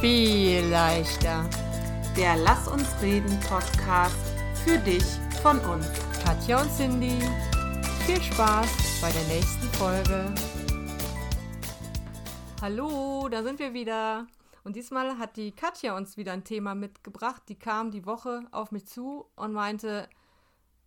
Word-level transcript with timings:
viel 0.00 0.64
leichter. 0.66 1.50
Der 2.16 2.36
Lass 2.36 2.68
uns 2.68 2.86
reden 3.02 3.36
Podcast 3.40 4.14
für 4.64 4.78
dich 4.78 5.02
von 5.42 5.58
uns. 5.58 5.86
Katja 6.24 6.62
und 6.62 6.70
Cindy, 6.70 7.18
viel 8.06 8.22
Spaß 8.22 9.00
bei 9.00 9.10
der 9.10 9.24
nächsten 9.24 9.66
Folge. 9.76 10.32
Hallo, 12.62 13.28
da 13.28 13.42
sind 13.42 13.58
wir 13.58 13.74
wieder. 13.74 14.28
Und 14.62 14.76
diesmal 14.76 15.18
hat 15.18 15.36
die 15.36 15.50
Katja 15.50 15.96
uns 15.96 16.16
wieder 16.16 16.32
ein 16.32 16.44
Thema 16.44 16.76
mitgebracht. 16.76 17.42
Die 17.48 17.58
kam 17.58 17.90
die 17.90 18.06
Woche 18.06 18.42
auf 18.52 18.70
mich 18.70 18.86
zu 18.86 19.26
und 19.34 19.52
meinte, 19.52 20.08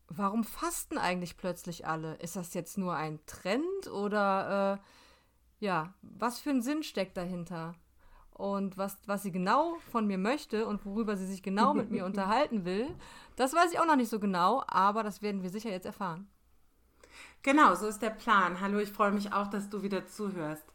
warum 0.08 0.46
fasten 0.46 0.98
eigentlich 0.98 1.36
plötzlich 1.36 1.86
alle? 1.86 2.16
Ist 2.16 2.38
das 2.38 2.54
jetzt 2.54 2.78
nur 2.78 2.96
ein 2.96 3.20
Trend 3.26 3.92
oder 3.92 4.80
äh, 4.80 5.66
ja, 5.66 5.94
was 6.02 6.40
für 6.40 6.52
ein 6.52 6.62
Sinn 6.62 6.84
steckt 6.84 7.18
dahinter? 7.18 7.76
Und 8.42 8.76
was, 8.76 8.98
was 9.06 9.22
sie 9.22 9.32
genau 9.32 9.78
von 9.92 10.08
mir 10.08 10.18
möchte 10.18 10.66
und 10.66 10.84
worüber 10.84 11.16
sie 11.16 11.28
sich 11.28 11.44
genau 11.44 11.76
mit 11.76 11.92
mir 11.92 12.06
unterhalten 12.08 12.66
will, 12.66 12.88
das 13.36 13.54
weiß 13.54 13.72
ich 13.72 13.80
auch 13.80 13.86
noch 13.86 13.96
nicht 13.96 14.10
so 14.10 14.20
genau, 14.20 14.64
aber 14.66 15.04
das 15.04 15.22
werden 15.22 15.44
wir 15.44 15.52
sicher 15.52 15.70
jetzt 15.70 15.86
erfahren. 15.86 16.28
Genau, 17.44 17.76
so 17.76 17.86
ist 17.86 18.02
der 18.02 18.10
Plan. 18.10 18.60
Hallo, 18.60 18.80
ich 18.80 18.90
freue 18.90 19.12
mich 19.12 19.32
auch, 19.32 19.46
dass 19.46 19.70
du 19.70 19.84
wieder 19.84 20.08
zuhörst. 20.08 20.66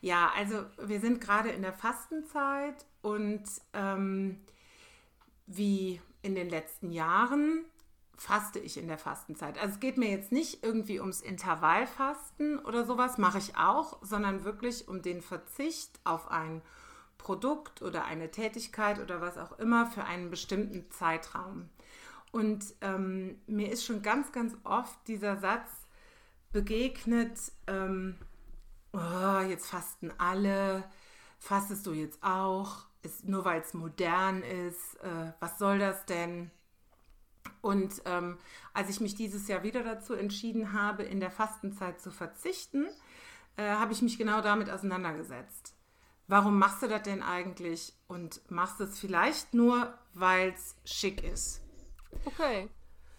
Ja, 0.00 0.32
also 0.36 0.64
wir 0.84 0.98
sind 0.98 1.20
gerade 1.20 1.50
in 1.50 1.62
der 1.62 1.72
Fastenzeit 1.72 2.86
und 3.02 3.44
ähm, 3.72 4.40
wie 5.46 6.00
in 6.22 6.34
den 6.34 6.50
letzten 6.50 6.90
Jahren 6.90 7.64
faste 8.16 8.58
ich 8.58 8.76
in 8.76 8.88
der 8.88 8.98
Fastenzeit. 8.98 9.58
Also 9.58 9.74
es 9.74 9.80
geht 9.80 9.96
mir 9.96 10.10
jetzt 10.10 10.32
nicht 10.32 10.64
irgendwie 10.64 10.98
ums 10.98 11.20
Intervallfasten 11.20 12.58
oder 12.58 12.84
sowas, 12.84 13.16
mache 13.16 13.38
ich 13.38 13.56
auch, 13.56 13.98
sondern 14.02 14.42
wirklich 14.42 14.88
um 14.88 15.02
den 15.02 15.22
Verzicht 15.22 16.00
auf 16.02 16.28
ein 16.28 16.62
Produkt 17.22 17.82
oder 17.82 18.04
eine 18.04 18.30
Tätigkeit 18.30 18.98
oder 18.98 19.20
was 19.20 19.38
auch 19.38 19.58
immer 19.58 19.86
für 19.86 20.04
einen 20.04 20.30
bestimmten 20.30 20.90
Zeitraum. 20.90 21.68
Und 22.32 22.64
ähm, 22.80 23.40
mir 23.46 23.70
ist 23.70 23.84
schon 23.84 24.02
ganz, 24.02 24.32
ganz 24.32 24.56
oft 24.64 24.96
dieser 25.06 25.36
Satz 25.36 25.68
begegnet, 26.50 27.38
ähm, 27.66 28.16
oh, 28.92 29.40
jetzt 29.48 29.68
fasten 29.68 30.12
alle, 30.18 30.84
fastest 31.38 31.86
du 31.86 31.92
jetzt 31.92 32.22
auch, 32.22 32.86
ist, 33.02 33.28
nur 33.28 33.44
weil 33.44 33.60
es 33.60 33.74
modern 33.74 34.42
ist, 34.42 34.96
äh, 35.02 35.32
was 35.40 35.58
soll 35.58 35.78
das 35.78 36.04
denn? 36.06 36.50
Und 37.60 38.02
ähm, 38.06 38.38
als 38.74 38.90
ich 38.90 39.00
mich 39.00 39.14
dieses 39.14 39.46
Jahr 39.48 39.62
wieder 39.62 39.82
dazu 39.82 40.14
entschieden 40.14 40.72
habe, 40.72 41.02
in 41.02 41.20
der 41.20 41.30
Fastenzeit 41.30 42.00
zu 42.00 42.10
verzichten, 42.10 42.86
äh, 43.56 43.68
habe 43.68 43.92
ich 43.92 44.02
mich 44.02 44.18
genau 44.18 44.40
damit 44.40 44.70
auseinandergesetzt. 44.70 45.74
Warum 46.28 46.58
machst 46.58 46.82
du 46.82 46.88
das 46.88 47.02
denn 47.02 47.22
eigentlich? 47.22 47.94
Und 48.06 48.40
machst 48.50 48.80
es 48.80 48.98
vielleicht 48.98 49.54
nur, 49.54 49.92
weil 50.14 50.50
es 50.50 50.76
schick 50.84 51.22
ist. 51.22 51.60
Okay. 52.24 52.68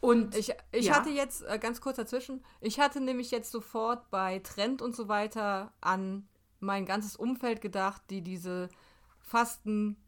Und 0.01 0.35
ich, 0.35 0.53
ich 0.71 0.87
ja. 0.87 0.95
hatte 0.95 1.09
jetzt, 1.09 1.43
äh, 1.43 1.57
ganz 1.57 1.79
kurz 1.79 1.95
dazwischen, 1.95 2.43
ich 2.59 2.79
hatte 2.79 2.99
nämlich 2.99 3.31
jetzt 3.31 3.51
sofort 3.51 4.09
bei 4.11 4.39
Trend 4.39 4.81
und 4.81 4.95
so 4.95 5.07
weiter 5.07 5.71
an 5.79 6.27
mein 6.59 6.85
ganzes 6.85 7.15
Umfeld 7.15 7.61
gedacht, 7.61 8.01
die 8.09 8.21
diese 8.21 8.69
Fasten 9.21 10.02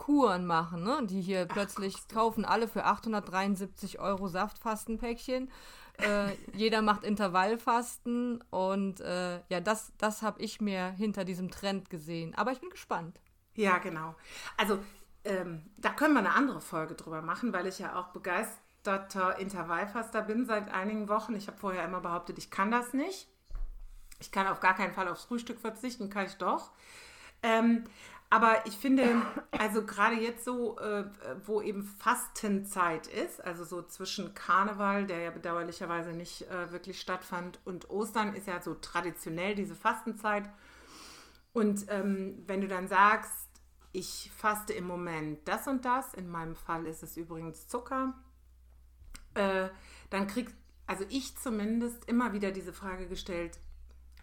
Kuren 0.00 0.46
machen, 0.46 0.82
ne? 0.82 1.02
Die 1.04 1.20
hier 1.20 1.46
Ach, 1.46 1.52
plötzlich 1.52 1.94
Gott. 1.94 2.08
kaufen 2.08 2.46
alle 2.46 2.68
für 2.68 2.84
873 2.86 4.00
Euro 4.00 4.28
Saftfastenpäckchen. 4.28 5.50
Äh, 5.98 6.30
jeder 6.54 6.80
macht 6.80 7.04
Intervallfasten 7.04 8.42
und 8.48 9.00
äh, 9.00 9.40
ja, 9.50 9.60
das, 9.60 9.92
das 9.98 10.22
habe 10.22 10.40
ich 10.40 10.58
mir 10.62 10.90
hinter 10.92 11.26
diesem 11.26 11.50
Trend 11.50 11.90
gesehen. 11.90 12.34
Aber 12.34 12.50
ich 12.50 12.60
bin 12.60 12.70
gespannt. 12.70 13.20
Ja, 13.54 13.76
genau. 13.76 14.14
Also 14.56 14.78
ähm, 15.24 15.70
da 15.76 15.90
können 15.90 16.14
wir 16.14 16.20
eine 16.20 16.34
andere 16.34 16.62
Folge 16.62 16.94
drüber 16.94 17.20
machen, 17.20 17.52
weil 17.52 17.66
ich 17.66 17.78
ja 17.78 17.94
auch 18.00 18.08
begeisterter 18.08 19.38
Intervallfaster 19.38 20.22
bin 20.22 20.46
seit 20.46 20.72
einigen 20.72 21.10
Wochen. 21.10 21.36
Ich 21.36 21.46
habe 21.46 21.58
vorher 21.58 21.84
immer 21.84 22.00
behauptet, 22.00 22.38
ich 22.38 22.50
kann 22.50 22.70
das 22.70 22.94
nicht. 22.94 23.28
Ich 24.18 24.32
kann 24.32 24.46
auf 24.46 24.60
gar 24.60 24.74
keinen 24.74 24.94
Fall 24.94 25.08
aufs 25.08 25.24
Frühstück 25.24 25.60
verzichten, 25.60 26.08
kann 26.08 26.24
ich 26.24 26.36
doch. 26.36 26.72
Ähm, 27.42 27.84
aber 28.32 28.64
ich 28.64 28.76
finde, 28.76 29.20
also 29.50 29.84
gerade 29.84 30.14
jetzt 30.14 30.44
so, 30.44 30.78
äh, 30.78 31.04
wo 31.44 31.60
eben 31.60 31.82
Fastenzeit 31.82 33.08
ist, 33.08 33.44
also 33.44 33.64
so 33.64 33.82
zwischen 33.82 34.34
Karneval, 34.34 35.04
der 35.06 35.18
ja 35.18 35.30
bedauerlicherweise 35.32 36.10
nicht 36.10 36.42
äh, 36.42 36.70
wirklich 36.70 37.00
stattfand, 37.00 37.58
und 37.64 37.90
Ostern 37.90 38.34
ist 38.36 38.46
ja 38.46 38.62
so 38.62 38.74
traditionell 38.74 39.56
diese 39.56 39.74
Fastenzeit. 39.74 40.48
Und 41.52 41.86
ähm, 41.88 42.44
wenn 42.46 42.60
du 42.60 42.68
dann 42.68 42.86
sagst, 42.86 43.48
ich 43.90 44.30
faste 44.36 44.74
im 44.74 44.86
Moment 44.86 45.48
das 45.48 45.66
und 45.66 45.84
das, 45.84 46.14
in 46.14 46.30
meinem 46.30 46.54
Fall 46.54 46.86
ist 46.86 47.02
es 47.02 47.16
übrigens 47.16 47.66
Zucker, 47.66 48.14
äh, 49.34 49.68
dann 50.10 50.28
kriegt, 50.28 50.54
also 50.86 51.04
ich 51.08 51.36
zumindest, 51.36 52.08
immer 52.08 52.32
wieder 52.32 52.52
diese 52.52 52.72
Frage 52.72 53.08
gestellt, 53.08 53.58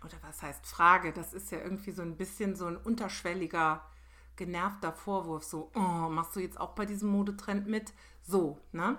oder 0.06 0.16
was 0.22 0.42
heißt 0.42 0.66
Frage? 0.66 1.12
Das 1.12 1.34
ist 1.34 1.52
ja 1.52 1.58
irgendwie 1.60 1.92
so 1.92 2.04
ein 2.04 2.16
bisschen 2.16 2.56
so 2.56 2.68
ein 2.68 2.78
unterschwelliger 2.78 3.84
genervter 4.38 4.94
Vorwurf, 4.94 5.44
so, 5.44 5.72
oh, 5.76 6.10
machst 6.10 6.36
du 6.36 6.40
jetzt 6.40 6.60
auch 6.60 6.74
bei 6.74 6.86
diesem 6.86 7.10
Modetrend 7.10 7.68
mit? 7.68 7.94
So, 8.24 8.58
ne? 8.72 8.98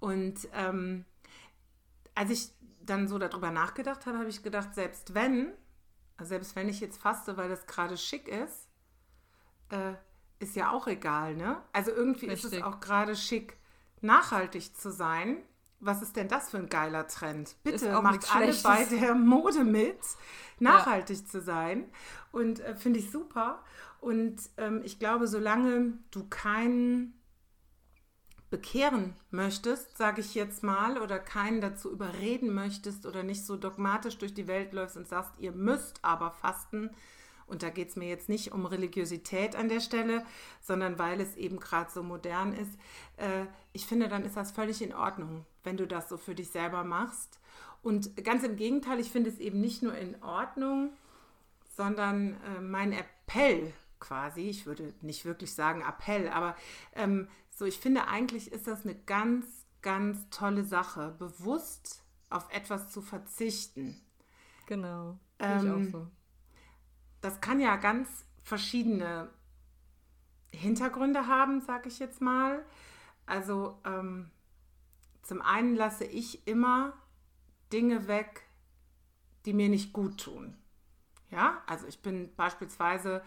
Und 0.00 0.48
ähm, 0.52 1.04
als 2.14 2.30
ich 2.30 2.50
dann 2.80 3.08
so 3.08 3.18
darüber 3.18 3.50
nachgedacht 3.50 4.06
habe, 4.06 4.18
habe 4.18 4.28
ich 4.28 4.42
gedacht, 4.42 4.74
selbst 4.74 5.14
wenn, 5.14 5.52
selbst 6.20 6.56
wenn 6.56 6.68
ich 6.68 6.80
jetzt 6.80 7.00
faste, 7.00 7.36
weil 7.36 7.48
das 7.48 7.66
gerade 7.66 7.96
schick 7.96 8.28
ist, 8.28 8.68
äh, 9.70 9.94
ist 10.38 10.56
ja 10.56 10.70
auch 10.70 10.86
egal, 10.86 11.34
ne? 11.34 11.62
Also 11.72 11.90
irgendwie 11.90 12.26
Richtig. 12.26 12.52
ist 12.52 12.58
es 12.58 12.62
auch 12.62 12.80
gerade 12.80 13.16
schick, 13.16 13.56
nachhaltig 14.00 14.76
zu 14.76 14.92
sein. 14.92 15.38
Was 15.80 16.02
ist 16.02 16.16
denn 16.16 16.28
das 16.28 16.50
für 16.50 16.58
ein 16.58 16.68
geiler 16.68 17.06
Trend? 17.06 17.56
Bitte 17.62 18.00
macht 18.00 18.34
alle 18.34 18.54
bei 18.62 18.84
der 18.84 19.14
Mode 19.14 19.64
mit, 19.64 19.98
nachhaltig 20.58 21.18
ja. 21.18 21.26
zu 21.26 21.40
sein. 21.40 21.84
Und 22.32 22.60
äh, 22.60 22.74
finde 22.74 22.98
ich 22.98 23.10
super. 23.10 23.62
Und 24.00 24.40
ähm, 24.56 24.80
ich 24.84 24.98
glaube, 24.98 25.26
solange 25.26 25.94
du 26.10 26.28
keinen 26.28 27.14
bekehren 28.50 29.14
möchtest, 29.30 29.98
sage 29.98 30.20
ich 30.20 30.34
jetzt 30.34 30.62
mal, 30.62 30.98
oder 30.98 31.18
keinen 31.18 31.60
dazu 31.60 31.90
überreden 31.90 32.54
möchtest 32.54 33.04
oder 33.04 33.22
nicht 33.22 33.44
so 33.44 33.56
dogmatisch 33.56 34.18
durch 34.18 34.34
die 34.34 34.46
Welt 34.46 34.72
läufst 34.72 34.96
und 34.96 35.08
sagst, 35.08 35.32
ihr 35.38 35.52
müsst 35.52 36.04
aber 36.04 36.30
fasten, 36.30 36.90
und 37.46 37.62
da 37.62 37.70
geht 37.70 37.90
es 37.90 37.96
mir 37.96 38.08
jetzt 38.08 38.28
nicht 38.28 38.52
um 38.52 38.66
Religiosität 38.66 39.54
an 39.56 39.68
der 39.68 39.80
Stelle, 39.80 40.24
sondern 40.60 40.98
weil 40.98 41.20
es 41.20 41.36
eben 41.36 41.60
gerade 41.60 41.90
so 41.90 42.02
modern 42.02 42.52
ist. 42.52 42.72
Äh, 43.16 43.46
ich 43.72 43.86
finde, 43.86 44.08
dann 44.08 44.24
ist 44.24 44.36
das 44.36 44.52
völlig 44.52 44.82
in 44.82 44.94
Ordnung, 44.94 45.44
wenn 45.62 45.76
du 45.76 45.86
das 45.86 46.08
so 46.08 46.16
für 46.16 46.34
dich 46.34 46.50
selber 46.50 46.84
machst. 46.84 47.38
Und 47.82 48.16
ganz 48.24 48.42
im 48.42 48.56
Gegenteil, 48.56 48.98
ich 48.98 49.10
finde 49.10 49.30
es 49.30 49.38
eben 49.38 49.60
nicht 49.60 49.82
nur 49.82 49.96
in 49.96 50.20
Ordnung, 50.22 50.90
sondern 51.76 52.34
äh, 52.42 52.60
mein 52.60 52.92
Appell 52.92 53.72
quasi, 54.00 54.42
ich 54.42 54.66
würde 54.66 54.92
nicht 55.00 55.24
wirklich 55.24 55.54
sagen 55.54 55.82
Appell, 55.82 56.28
aber 56.28 56.56
ähm, 56.94 57.28
so, 57.50 57.64
ich 57.64 57.78
finde 57.78 58.08
eigentlich 58.08 58.52
ist 58.52 58.66
das 58.66 58.84
eine 58.84 58.94
ganz, 58.94 59.46
ganz 59.82 60.28
tolle 60.30 60.64
Sache, 60.64 61.14
bewusst 61.18 62.02
auf 62.28 62.52
etwas 62.52 62.90
zu 62.90 63.02
verzichten. 63.02 64.00
Genau. 64.66 65.18
Ähm, 65.38 65.58
ich 65.58 65.94
auch 65.94 66.00
so. 66.00 66.06
Das 67.26 67.40
kann 67.40 67.58
ja 67.58 67.74
ganz 67.74 68.24
verschiedene 68.44 69.28
Hintergründe 70.52 71.26
haben, 71.26 71.60
sage 71.60 71.88
ich 71.88 71.98
jetzt 71.98 72.20
mal. 72.20 72.64
Also 73.26 73.80
ähm, 73.84 74.30
zum 75.22 75.42
einen 75.42 75.74
lasse 75.74 76.04
ich 76.04 76.46
immer 76.46 76.92
Dinge 77.72 78.06
weg, 78.06 78.44
die 79.44 79.54
mir 79.54 79.68
nicht 79.68 79.92
gut 79.92 80.20
tun. 80.20 80.56
Ja, 81.32 81.64
also 81.66 81.88
ich 81.88 82.00
bin 82.00 82.32
beispielsweise 82.36 83.24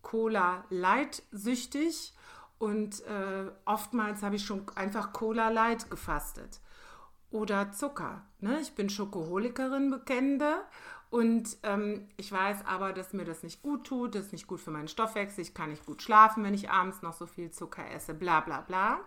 Cola 0.00 0.64
Light 0.70 1.22
süchtig 1.30 2.14
und 2.56 3.04
äh, 3.04 3.52
oftmals 3.66 4.22
habe 4.22 4.36
ich 4.36 4.46
schon 4.46 4.66
einfach 4.76 5.12
Cola 5.12 5.50
Light 5.50 5.90
gefastet. 5.90 6.62
Oder 7.30 7.70
Zucker. 7.70 8.24
Ne? 8.40 8.60
Ich 8.60 8.74
bin 8.74 8.88
Schokoholikerin, 8.88 9.90
bekennende. 9.90 10.64
Und 11.10 11.56
ähm, 11.62 12.08
ich 12.16 12.32
weiß 12.32 12.66
aber, 12.66 12.92
dass 12.92 13.12
mir 13.12 13.24
das 13.24 13.42
nicht 13.42 13.62
gut 13.62 13.86
tut, 13.86 14.14
das 14.14 14.26
ist 14.26 14.32
nicht 14.32 14.46
gut 14.46 14.60
für 14.60 14.70
meinen 14.70 14.88
Stoffwechsel, 14.88 15.42
ich 15.42 15.54
kann 15.54 15.70
nicht 15.70 15.86
gut 15.86 16.02
schlafen, 16.02 16.42
wenn 16.42 16.54
ich 16.54 16.70
abends 16.70 17.02
noch 17.02 17.14
so 17.14 17.26
viel 17.26 17.50
Zucker 17.50 17.88
esse, 17.90 18.12
bla 18.12 18.40
bla 18.40 18.60
bla. 18.60 19.00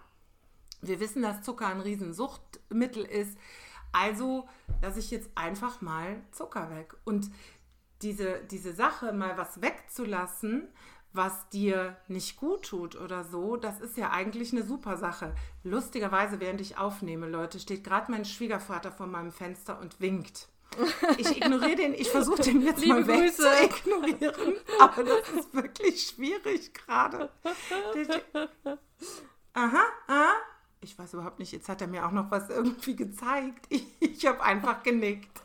Wir 0.82 1.00
wissen, 1.00 1.22
dass 1.22 1.42
Zucker 1.42 1.68
ein 1.68 1.82
Riesensuchtmittel 1.82 3.04
ist. 3.04 3.38
Also 3.92 4.48
lasse 4.82 5.00
ich 5.00 5.12
jetzt 5.12 5.30
einfach 5.36 5.82
mal 5.82 6.22
Zucker 6.32 6.70
weg. 6.70 6.96
Und 7.04 7.30
diese, 8.02 8.40
diese 8.50 8.74
Sache, 8.74 9.12
mal 9.12 9.38
was 9.38 9.62
wegzulassen, 9.62 10.70
was 11.12 11.50
dir 11.50 11.98
nicht 12.08 12.38
gut 12.38 12.68
tut 12.68 12.96
oder 12.96 13.24
so, 13.24 13.58
das 13.58 13.82
ist 13.82 13.98
ja 13.98 14.12
eigentlich 14.12 14.54
eine 14.54 14.64
super 14.64 14.96
Sache. 14.96 15.34
Lustigerweise, 15.64 16.40
während 16.40 16.62
ich 16.62 16.78
aufnehme, 16.78 17.28
Leute, 17.28 17.60
steht 17.60 17.84
gerade 17.84 18.12
mein 18.12 18.26
Schwiegervater 18.26 18.92
vor 18.92 19.08
meinem 19.08 19.32
Fenster 19.32 19.80
und 19.80 20.00
winkt. 20.00 20.48
Ich 21.18 21.38
ignoriere 21.38 21.76
den, 21.76 21.94
ich 21.94 22.10
versuche 22.10 22.42
den 22.42 22.62
jetzt 22.62 22.82
Liebe 22.82 23.02
mal 23.02 23.08
weg 23.08 23.34
zu 23.34 23.44
ignorieren, 23.44 24.56
aber 24.80 25.04
das 25.04 25.30
ist 25.30 25.54
wirklich 25.54 26.02
schwierig 26.02 26.74
gerade. 26.74 27.30
Aha, 29.54 29.84
aha. 30.08 30.32
Ich 30.82 30.98
weiß 30.98 31.14
überhaupt 31.14 31.40
nicht, 31.40 31.52
jetzt 31.52 31.68
hat 31.68 31.82
er 31.82 31.88
mir 31.88 32.06
auch 32.06 32.12
noch 32.12 32.32
was 32.32 32.50
irgendwie 32.50 32.96
gezeigt. 32.96 33.66
Ich, 33.70 33.86
ich 34.00 34.26
habe 34.26 34.42
einfach 34.42 34.82
genickt. 34.84 35.42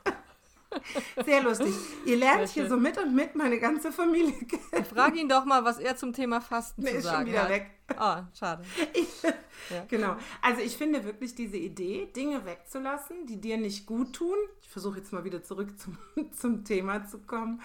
Sehr 1.24 1.42
lustig. 1.42 1.74
Ihr 2.04 2.16
lernt 2.16 2.48
hier 2.48 2.68
so 2.68 2.76
mit 2.76 2.98
und 2.98 3.14
mit 3.14 3.34
meine 3.34 3.58
ganze 3.58 3.92
Familie 3.92 4.32
kennen. 4.32 4.84
Frag 4.84 5.16
ihn 5.16 5.28
doch 5.28 5.44
mal, 5.44 5.64
was 5.64 5.78
er 5.78 5.96
zum 5.96 6.12
Thema 6.12 6.40
Fasten 6.40 6.82
nee, 6.82 6.90
zu 6.90 6.96
ist 6.98 7.04
sagen 7.04 7.16
schon 7.18 7.26
wieder 7.26 7.42
hat. 7.44 7.50
weg. 7.50 7.70
Oh, 7.98 8.16
schade. 8.38 8.64
Ich, 8.94 9.22
ja. 9.70 9.84
Genau. 9.88 10.16
Also 10.40 10.62
ich 10.62 10.76
finde 10.76 11.04
wirklich 11.04 11.34
diese 11.34 11.56
Idee, 11.56 12.06
Dinge 12.06 12.44
wegzulassen, 12.44 13.26
die 13.26 13.40
dir 13.40 13.56
nicht 13.56 13.86
gut 13.86 14.14
tun. 14.14 14.36
Ich 14.62 14.68
versuche 14.68 14.98
jetzt 14.98 15.12
mal 15.12 15.24
wieder 15.24 15.42
zurück 15.42 15.78
zum, 15.78 15.98
zum 16.32 16.64
Thema 16.64 17.06
zu 17.06 17.18
kommen. 17.18 17.60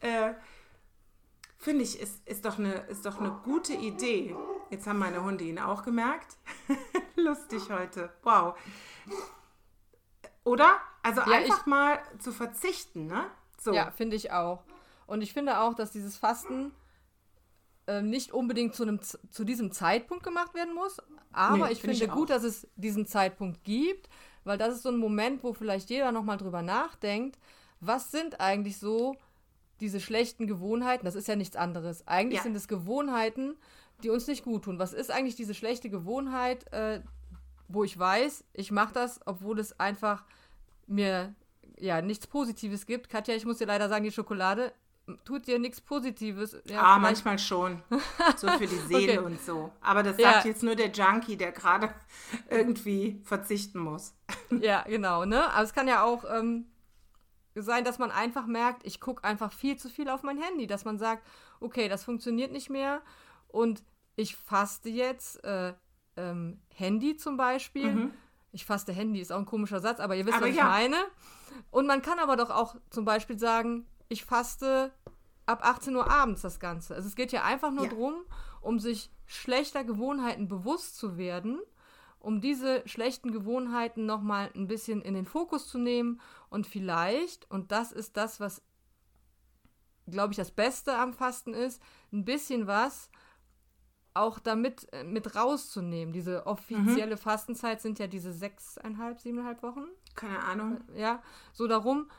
Äh, 0.00 0.34
finde 1.58 1.82
ich, 1.82 2.00
ist, 2.00 2.26
ist, 2.26 2.44
doch 2.44 2.58
eine, 2.58 2.74
ist 2.88 3.04
doch 3.06 3.18
eine 3.18 3.32
gute 3.44 3.72
Idee. 3.74 4.36
Jetzt 4.70 4.86
haben 4.86 4.98
meine 4.98 5.22
Hunde 5.22 5.44
ihn 5.44 5.58
auch 5.58 5.82
gemerkt. 5.82 6.36
Lustig 7.16 7.68
heute. 7.70 8.10
Wow. 8.22 8.56
Oder? 10.44 10.76
Also 11.02 11.22
ja, 11.22 11.38
einfach 11.38 11.60
ich, 11.60 11.66
mal 11.66 11.98
zu 12.20 12.32
verzichten, 12.32 13.06
ne? 13.06 13.26
So. 13.58 13.72
Ja, 13.72 13.90
finde 13.90 14.16
ich 14.16 14.30
auch. 14.30 14.62
Und 15.06 15.22
ich 15.22 15.32
finde 15.32 15.58
auch, 15.58 15.74
dass 15.74 15.90
dieses 15.90 16.16
Fasten 16.16 16.72
äh, 17.86 18.02
nicht 18.02 18.32
unbedingt 18.32 18.74
zu, 18.74 18.82
einem, 18.82 19.00
zu 19.02 19.44
diesem 19.44 19.72
Zeitpunkt 19.72 20.24
gemacht 20.24 20.54
werden 20.54 20.74
muss. 20.74 20.98
Aber 21.32 21.66
nee, 21.66 21.72
ich 21.72 21.80
finde 21.80 21.96
ich 21.96 22.10
gut, 22.10 22.30
dass 22.30 22.42
es 22.42 22.66
diesen 22.76 23.06
Zeitpunkt 23.06 23.62
gibt, 23.64 24.08
weil 24.44 24.58
das 24.58 24.74
ist 24.74 24.82
so 24.82 24.88
ein 24.88 24.98
Moment, 24.98 25.42
wo 25.42 25.52
vielleicht 25.52 25.90
jeder 25.90 26.12
nochmal 26.12 26.38
drüber 26.38 26.62
nachdenkt, 26.62 27.38
was 27.80 28.10
sind 28.10 28.40
eigentlich 28.40 28.78
so 28.78 29.16
diese 29.80 30.00
schlechten 30.00 30.46
Gewohnheiten? 30.46 31.04
Das 31.04 31.14
ist 31.14 31.28
ja 31.28 31.36
nichts 31.36 31.56
anderes. 31.56 32.06
Eigentlich 32.06 32.38
ja. 32.38 32.42
sind 32.42 32.56
es 32.56 32.68
Gewohnheiten, 32.68 33.56
die 34.02 34.10
uns 34.10 34.26
nicht 34.26 34.44
gut 34.44 34.64
tun. 34.64 34.78
Was 34.78 34.92
ist 34.92 35.10
eigentlich 35.10 35.36
diese 35.36 35.54
schlechte 35.54 35.90
Gewohnheit, 35.90 36.72
äh, 36.72 37.02
wo 37.68 37.84
ich 37.84 37.98
weiß, 37.98 38.44
ich 38.52 38.70
mache 38.70 38.94
das, 38.94 39.20
obwohl 39.26 39.58
es 39.58 39.78
einfach 39.78 40.24
mir 40.86 41.34
ja 41.78 42.00
nichts 42.00 42.26
Positives 42.26 42.86
gibt. 42.86 43.08
Katja, 43.08 43.34
ich 43.34 43.44
muss 43.44 43.58
dir 43.58 43.66
leider 43.66 43.88
sagen, 43.88 44.04
die 44.04 44.12
Schokolade 44.12 44.72
tut 45.24 45.46
dir 45.46 45.58
nichts 45.58 45.80
Positives. 45.80 46.56
Ja, 46.64 46.82
ah, 46.82 46.98
manchmal 46.98 47.38
schon. 47.38 47.82
So 48.36 48.48
für 48.48 48.66
die 48.66 48.78
Seele 48.88 49.20
okay. 49.20 49.26
und 49.26 49.40
so. 49.40 49.72
Aber 49.80 50.02
das 50.02 50.16
sagt 50.16 50.44
ja. 50.44 50.50
jetzt 50.50 50.62
nur 50.62 50.74
der 50.74 50.90
Junkie, 50.90 51.36
der 51.36 51.52
gerade 51.52 51.90
irgendwie 52.50 53.20
verzichten 53.24 53.78
muss. 53.78 54.14
Ja, 54.60 54.82
genau. 54.82 55.24
Ne? 55.24 55.50
Aber 55.52 55.62
es 55.62 55.72
kann 55.72 55.88
ja 55.88 56.02
auch 56.02 56.24
ähm, 56.28 56.66
sein, 57.54 57.84
dass 57.84 57.98
man 57.98 58.10
einfach 58.10 58.46
merkt, 58.46 58.86
ich 58.86 59.00
gucke 59.00 59.24
einfach 59.24 59.52
viel 59.52 59.76
zu 59.76 59.88
viel 59.88 60.08
auf 60.08 60.22
mein 60.22 60.38
Handy. 60.38 60.66
Dass 60.66 60.84
man 60.84 60.98
sagt, 60.98 61.26
okay, 61.60 61.88
das 61.88 62.04
funktioniert 62.04 62.52
nicht 62.52 62.70
mehr 62.70 63.02
und 63.48 63.82
ich 64.16 64.36
faste 64.36 64.88
jetzt 64.88 65.42
äh, 65.44 65.74
ähm, 66.16 66.60
Handy 66.74 67.16
zum 67.16 67.36
Beispiel. 67.36 67.92
Mhm 67.92 68.12
ich 68.56 68.64
faste 68.64 68.92
Handy, 68.92 69.20
ist 69.20 69.32
auch 69.32 69.38
ein 69.38 69.46
komischer 69.46 69.80
Satz, 69.80 70.00
aber 70.00 70.16
ihr 70.16 70.24
wisst, 70.26 70.38
aber 70.38 70.48
was 70.48 70.56
ja. 70.56 70.62
ich 70.62 70.68
meine. 70.68 70.96
Und 71.70 71.86
man 71.86 72.02
kann 72.02 72.18
aber 72.18 72.36
doch 72.36 72.50
auch 72.50 72.74
zum 72.90 73.04
Beispiel 73.04 73.38
sagen, 73.38 73.86
ich 74.08 74.24
faste 74.24 74.92
ab 75.46 75.64
18 75.64 75.94
Uhr 75.94 76.10
abends 76.10 76.42
das 76.42 76.60
Ganze. 76.60 76.94
Also 76.94 77.08
es 77.08 77.16
geht 77.16 77.32
ja 77.32 77.44
einfach 77.44 77.70
nur 77.70 77.84
ja. 77.84 77.90
darum, 77.90 78.14
um 78.60 78.78
sich 78.78 79.10
schlechter 79.26 79.84
Gewohnheiten 79.84 80.48
bewusst 80.48 80.96
zu 80.96 81.16
werden, 81.16 81.60
um 82.18 82.40
diese 82.40 82.82
schlechten 82.86 83.30
Gewohnheiten 83.30 84.06
nochmal 84.06 84.50
ein 84.54 84.66
bisschen 84.66 85.02
in 85.02 85.14
den 85.14 85.26
Fokus 85.26 85.68
zu 85.68 85.78
nehmen 85.78 86.20
und 86.50 86.66
vielleicht, 86.66 87.48
und 87.50 87.70
das 87.70 87.92
ist 87.92 88.16
das, 88.16 88.40
was, 88.40 88.62
glaube 90.08 90.32
ich, 90.32 90.36
das 90.36 90.50
Beste 90.50 90.96
am 90.96 91.12
Fasten 91.12 91.54
ist, 91.54 91.80
ein 92.12 92.24
bisschen 92.24 92.66
was 92.66 93.10
auch 94.14 94.38
damit 94.38 94.90
äh, 94.92 95.04
mit 95.04 95.36
rauszunehmen. 95.36 96.12
Diese 96.12 96.46
offizielle 96.46 97.16
mhm. 97.16 97.20
Fastenzeit 97.20 97.82
sind 97.82 97.98
ja 97.98 98.06
diese 98.06 98.32
sechseinhalb, 98.32 99.20
siebeneinhalb 99.20 99.62
Wochen. 99.62 99.84
Keine 100.14 100.42
Ahnung. 100.42 100.80
Ja, 100.94 101.22
so 101.52 101.66
darum, 101.66 102.10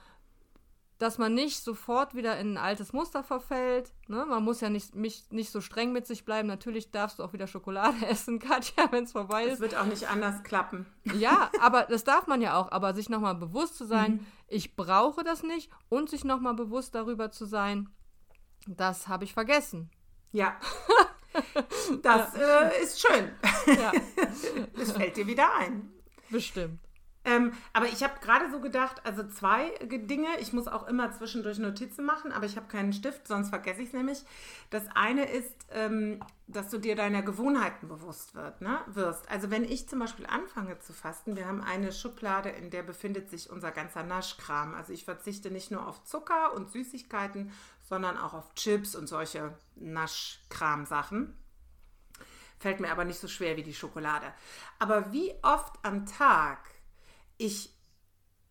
dass 0.98 1.18
man 1.18 1.34
nicht 1.34 1.64
sofort 1.64 2.16
wieder 2.16 2.40
in 2.40 2.54
ein 2.54 2.58
altes 2.58 2.92
Muster 2.92 3.24
verfällt. 3.24 3.94
Ne? 4.08 4.26
Man 4.26 4.44
muss 4.44 4.62
ja 4.62 4.70
nicht, 4.70 4.96
nicht, 4.96 5.32
nicht 5.32 5.52
so 5.52 5.62
streng 5.62 5.92
mit 5.92 6.08
sich 6.08 6.26
bleiben. 6.26 6.48
Natürlich 6.48 6.92
darfst 6.92 7.20
du 7.20 7.24
auch 7.24 7.34
wieder 7.34 7.48
Schokolade 7.48 8.06
essen, 8.08 8.40
Katja, 8.40 8.92
wenn 8.92 9.04
es 9.04 9.12
vorbei 9.12 9.46
ist. 9.46 9.56
Es 9.56 9.60
wird 9.60 9.76
auch 9.76 9.86
nicht 9.86 10.10
anders 10.10 10.44
klappen. 10.44 10.86
Ja, 11.16 11.52
aber 11.62 11.84
das 11.84 12.04
darf 12.04 12.28
man 12.28 12.42
ja 12.42 12.60
auch. 12.60 12.72
Aber 12.72 12.94
sich 12.94 13.10
nochmal 13.10 13.36
bewusst 13.36 13.78
zu 13.78 13.86
sein, 13.86 14.14
mhm. 14.14 14.26
ich 14.48 14.76
brauche 14.76 15.24
das 15.24 15.44
nicht 15.44 15.72
und 15.90 16.10
sich 16.10 16.24
nochmal 16.24 16.56
bewusst 16.56 16.96
darüber 16.96 17.32
zu 17.32 17.46
sein, 17.46 17.90
das 18.68 19.08
habe 19.08 19.24
ich 19.24 19.34
vergessen. 19.34 19.90
Ja. 20.32 20.56
Das 22.02 22.34
äh, 22.34 22.82
ist 22.82 23.00
schön. 23.00 23.32
Ja. 23.68 23.92
Das 24.76 24.94
fällt 24.94 25.18
dir 25.18 25.28
wieder 25.28 25.54
ein. 25.56 25.92
Bestimmt. 26.32 26.80
Ähm, 27.28 27.52
aber 27.74 27.88
ich 27.88 28.04
habe 28.04 28.14
gerade 28.22 28.50
so 28.50 28.62
gedacht, 28.62 29.02
also 29.04 29.28
zwei 29.28 29.72
Dinge. 29.82 30.30
Ich 30.40 30.54
muss 30.54 30.70
auch 30.70 30.88
immer 30.88 31.12
zwischendurch 31.12 31.60
Notizen 31.60 32.06
machen, 32.06 32.32
aber 32.32 32.46
ich 32.46 32.56
habe 32.56 32.68
keinen 32.68 32.94
Stift, 32.94 33.28
sonst 33.28 33.50
vergesse 33.50 33.82
ich 33.82 33.88
es 33.88 33.94
nämlich. 33.94 34.24
Das 34.70 34.84
eine 34.96 35.30
ist, 35.30 35.54
ähm, 35.72 36.24
dass 36.48 36.70
du 36.70 36.78
dir 36.78 36.96
deiner 36.96 37.22
Gewohnheiten 37.22 37.90
bewusst 37.90 38.34
wird, 38.34 38.62
ne? 38.62 38.80
wirst. 38.88 39.30
Also 39.30 39.52
wenn 39.52 39.66
ich 39.66 39.90
zum 39.90 40.00
Beispiel 40.00 40.26
anfange 40.26 40.80
zu 40.80 40.94
fasten, 40.94 41.36
wir 41.36 41.46
haben 41.46 41.62
eine 41.62 41.92
Schublade, 41.92 42.48
in 42.48 42.70
der 42.70 42.84
befindet 42.84 43.30
sich 43.30 43.50
unser 43.50 43.72
ganzer 43.72 44.04
Naschkram. 44.04 44.74
Also 44.74 44.94
ich 44.94 45.04
verzichte 45.04 45.52
nicht 45.52 45.70
nur 45.70 45.86
auf 45.86 46.06
Zucker 46.06 46.54
und 46.54 46.72
Süßigkeiten, 46.72 47.52
sondern 47.84 48.18
auch 48.18 48.36
auf 48.36 48.56
Chips 48.56 48.96
und 48.96 49.08
solche 49.08 49.54
Naschkram-Sachen. 49.76 51.36
Fällt 52.58 52.80
mir 52.80 52.90
aber 52.90 53.04
nicht 53.04 53.20
so 53.20 53.28
schwer 53.28 53.58
wie 53.58 53.64
die 53.64 53.74
Schokolade. 53.74 54.34
Aber 54.80 55.12
wie 55.12 55.34
oft 55.44 55.76
am 55.84 56.06
Tag 56.06 56.60
ich 57.38 57.74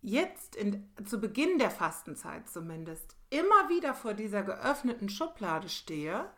jetzt 0.02 0.56
in, 0.56 0.88
zu 1.04 1.20
Beginn 1.20 1.58
der 1.58 1.70
Fastenzeit 1.70 2.48
zumindest 2.48 3.16
immer 3.30 3.68
wieder 3.68 3.94
vor 3.94 4.14
dieser 4.14 4.42
geöffneten 4.42 5.08
Schublade 5.08 5.68
stehe, 5.68 6.30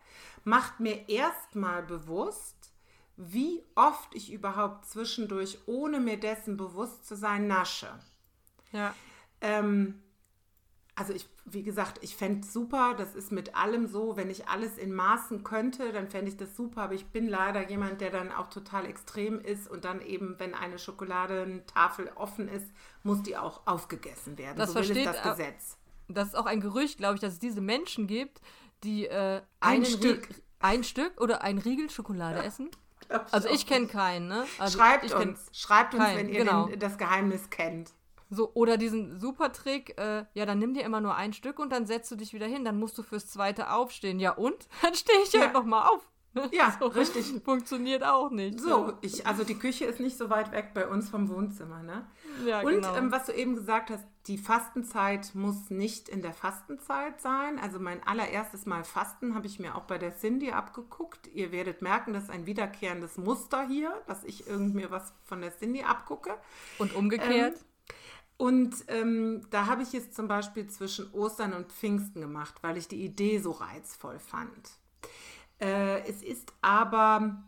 macht 0.43 0.79
mir 0.79 1.07
erstmal 1.07 1.83
bewusst, 1.83 2.73
wie 3.15 3.63
oft 3.75 4.15
ich 4.15 4.31
überhaupt 4.31 4.85
zwischendurch, 4.85 5.59
ohne 5.65 5.99
mir 5.99 6.19
dessen 6.19 6.57
bewusst 6.57 7.05
zu 7.05 7.15
sein, 7.15 7.47
nasche. 7.47 7.89
Ja. 8.71 8.95
Ähm, 9.41 10.01
also 10.99 11.13
ich, 11.13 11.29
wie 11.45 11.63
gesagt, 11.63 11.99
ich 12.01 12.17
fände 12.17 12.41
es 12.45 12.51
super, 12.51 12.93
das 12.93 13.15
ist 13.15 13.31
mit 13.31 13.55
allem 13.55 13.87
so, 13.87 14.17
wenn 14.17 14.29
ich 14.29 14.49
alles 14.49 14.77
in 14.77 14.93
Maßen 14.93 15.45
könnte, 15.45 15.93
dann 15.93 16.09
fände 16.09 16.29
ich 16.29 16.35
das 16.35 16.57
super, 16.57 16.81
aber 16.81 16.93
ich 16.93 17.05
bin 17.05 17.29
leider 17.29 17.69
jemand, 17.69 18.01
der 18.01 18.11
dann 18.11 18.33
auch 18.33 18.49
total 18.49 18.85
extrem 18.85 19.39
ist 19.39 19.69
und 19.69 19.85
dann 19.85 20.01
eben, 20.01 20.35
wenn 20.39 20.53
eine 20.53 20.77
Schokoladentafel 20.77 22.11
offen 22.15 22.49
ist, 22.49 22.67
muss 23.03 23.23
die 23.23 23.37
auch 23.37 23.65
aufgegessen 23.65 24.37
werden. 24.37 24.57
Das 24.57 24.73
so 24.73 24.73
versteht 24.73 25.05
das 25.05 25.23
Gesetz. 25.23 25.77
Das 26.09 26.27
ist 26.29 26.35
auch 26.35 26.45
ein 26.45 26.59
Gerücht, 26.59 26.97
glaube 26.97 27.15
ich, 27.15 27.21
dass 27.21 27.33
es 27.33 27.39
diese 27.39 27.61
Menschen 27.61 28.05
gibt, 28.05 28.41
die 28.83 29.05
äh, 29.05 29.41
ein 29.61 29.85
Stück. 29.85 30.27
ein 30.59 30.83
Stück 30.83 31.21
oder 31.21 31.43
ein 31.43 31.59
Riegel 31.59 31.89
Schokolade 31.89 32.39
ja. 32.39 32.43
essen. 32.43 32.69
Also 33.31 33.47
ich 33.49 33.65
kenne 33.65 33.87
keinen, 33.87 34.27
ne? 34.27 34.45
Also 34.59 34.77
schreibt 34.77 35.13
uns, 35.13 35.49
schreibt 35.53 35.93
uns, 35.93 36.03
keinen, 36.03 36.17
wenn 36.17 36.29
ihr 36.29 36.39
genau. 36.39 36.67
den, 36.67 36.79
das 36.79 36.97
Geheimnis 36.97 37.49
kennt. 37.49 37.91
So, 38.29 38.51
oder 38.53 38.77
diesen 38.77 39.19
super 39.19 39.51
Trick, 39.51 39.99
äh, 39.99 40.25
ja, 40.33 40.45
dann 40.45 40.59
nimm 40.59 40.73
dir 40.73 40.83
immer 40.83 41.01
nur 41.01 41.15
ein 41.15 41.33
Stück 41.33 41.57
und 41.59 41.71
dann 41.71 41.87
setzt 41.87 42.11
du 42.11 42.15
dich 42.15 42.33
wieder 42.33 42.45
hin, 42.45 42.63
dann 42.63 42.77
musst 42.79 42.97
du 42.97 43.03
fürs 43.03 43.27
zweite 43.27 43.71
aufstehen. 43.71 44.19
Ja, 44.19 44.31
und? 44.31 44.67
Dann 44.81 44.93
stehe 44.93 45.19
ich 45.23 45.33
ja. 45.33 45.41
halt 45.41 45.53
nochmal 45.53 45.87
auf. 45.87 46.07
Ja, 46.51 46.75
so, 46.79 46.87
richtig. 46.87 47.33
Funktioniert 47.43 48.03
auch 48.03 48.29
nicht. 48.29 48.59
So, 48.59 48.93
ich, 49.01 49.25
also 49.25 49.43
die 49.43 49.55
Küche 49.55 49.85
ist 49.85 49.99
nicht 49.99 50.17
so 50.17 50.29
weit 50.29 50.51
weg 50.51 50.71
bei 50.73 50.87
uns 50.87 51.09
vom 51.09 51.29
Wohnzimmer, 51.29 51.81
ne? 51.81 52.05
Ja, 52.45 52.61
und 52.61 52.73
genau. 52.73 52.95
ähm, 52.95 53.11
was 53.11 53.25
du 53.25 53.33
eben 53.33 53.55
gesagt 53.55 53.89
hast, 53.89 54.05
die 54.27 54.37
Fastenzeit 54.37 55.33
muss 55.33 55.69
nicht 55.69 56.07
in 56.07 56.21
der 56.21 56.33
Fastenzeit 56.33 57.19
sein. 57.19 57.57
Also 57.59 57.79
mein 57.79 58.03
allererstes 58.03 58.65
Mal 58.65 58.83
Fasten 58.83 59.33
habe 59.33 59.47
ich 59.47 59.59
mir 59.59 59.75
auch 59.75 59.83
bei 59.83 59.97
der 59.97 60.15
Cindy 60.15 60.51
abgeguckt. 60.51 61.27
Ihr 61.33 61.51
werdet 61.51 61.81
merken, 61.81 62.13
das 62.13 62.25
ist 62.25 62.29
ein 62.29 62.45
wiederkehrendes 62.45 63.17
Muster 63.17 63.67
hier, 63.67 63.91
dass 64.07 64.23
ich 64.23 64.47
irgendwie 64.47 64.81
mir 64.81 64.91
was 64.91 65.13
von 65.23 65.41
der 65.41 65.57
Cindy 65.57 65.83
abgucke. 65.83 66.37
Und 66.77 66.93
umgekehrt? 66.93 67.55
Ähm, 67.55 67.68
und 68.39 68.85
ähm, 68.87 69.41
da 69.49 69.65
habe 69.65 69.83
ich 69.83 69.93
es 69.93 70.13
zum 70.13 70.29
Beispiel 70.29 70.65
zwischen 70.67 71.11
Ostern 71.11 71.51
und 71.51 71.73
Pfingsten 71.73 72.21
gemacht, 72.21 72.55
weil 72.61 72.77
ich 72.77 72.87
die 72.87 73.03
Idee 73.03 73.39
so 73.39 73.51
reizvoll 73.51 74.17
fand. 74.17 74.69
Äh, 75.59 76.07
es 76.07 76.23
ist 76.23 76.53
aber 76.61 77.43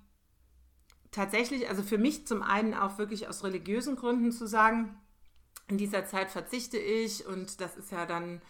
tatsächlich, 1.11 1.69
also 1.69 1.81
für 1.81 1.97
mich 1.97 2.27
zum 2.27 2.43
einen 2.43 2.73
auch 2.73 2.97
wirklich 2.97 3.29
aus 3.29 3.45
religiösen 3.45 3.95
Gründen 3.95 4.33
zu 4.33 4.45
sagen, 4.47 4.99
in 5.69 5.77
dieser 5.77 6.07
Zeit 6.07 6.29
verzichte 6.29 6.77
ich 6.77 7.25
und 7.25 7.61
das 7.61 7.77
ist 7.77 7.93
ja 7.93 8.05
dann 8.05 8.41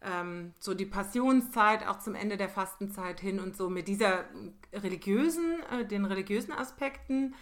ähm, 0.00 0.54
so 0.60 0.72
die 0.72 0.86
Passionszeit 0.86 1.86
auch 1.86 1.98
zum 1.98 2.14
Ende 2.14 2.38
der 2.38 2.48
Fastenzeit 2.48 3.20
hin 3.20 3.38
und 3.38 3.58
so 3.58 3.68
mit 3.68 3.88
dieser 3.88 4.24
religiösen, 4.72 5.62
äh, 5.70 5.84
den 5.84 6.06
religiösen 6.06 6.52
Aspekten 6.52 7.34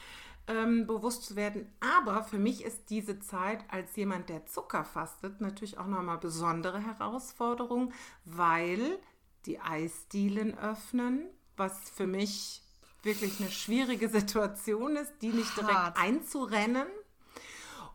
ähm, 0.47 0.87
bewusst 0.87 1.25
zu 1.25 1.37
werden. 1.37 1.73
Aber 1.81 2.25
für 2.25 2.39
mich 2.39 2.65
ist 2.65 2.91
diese 2.91 3.21
Zeit 3.21 3.65
als 3.69 3.95
jemand, 3.97 4.29
der 4.29 4.47
Zucker 4.47 4.85
fastet, 4.85 5.41
natürlich 5.41 5.79
auch 5.79 5.87
nochmal 5.87 6.19
besondere 6.19 6.81
Herausforderung, 6.81 7.93
weil 8.25 8.99
die 9.47 9.61
Eisdielen 9.61 10.57
öffnen, 10.59 11.29
was 11.57 11.91
für 11.91 12.07
mich 12.07 12.63
wirklich 13.03 13.41
eine 13.41 13.51
schwierige 13.51 14.09
Situation 14.09 14.97
ist, 14.97 15.13
die 15.23 15.31
nicht 15.31 15.57
direkt 15.57 15.75
Hart. 15.75 15.99
einzurennen. 15.99 16.87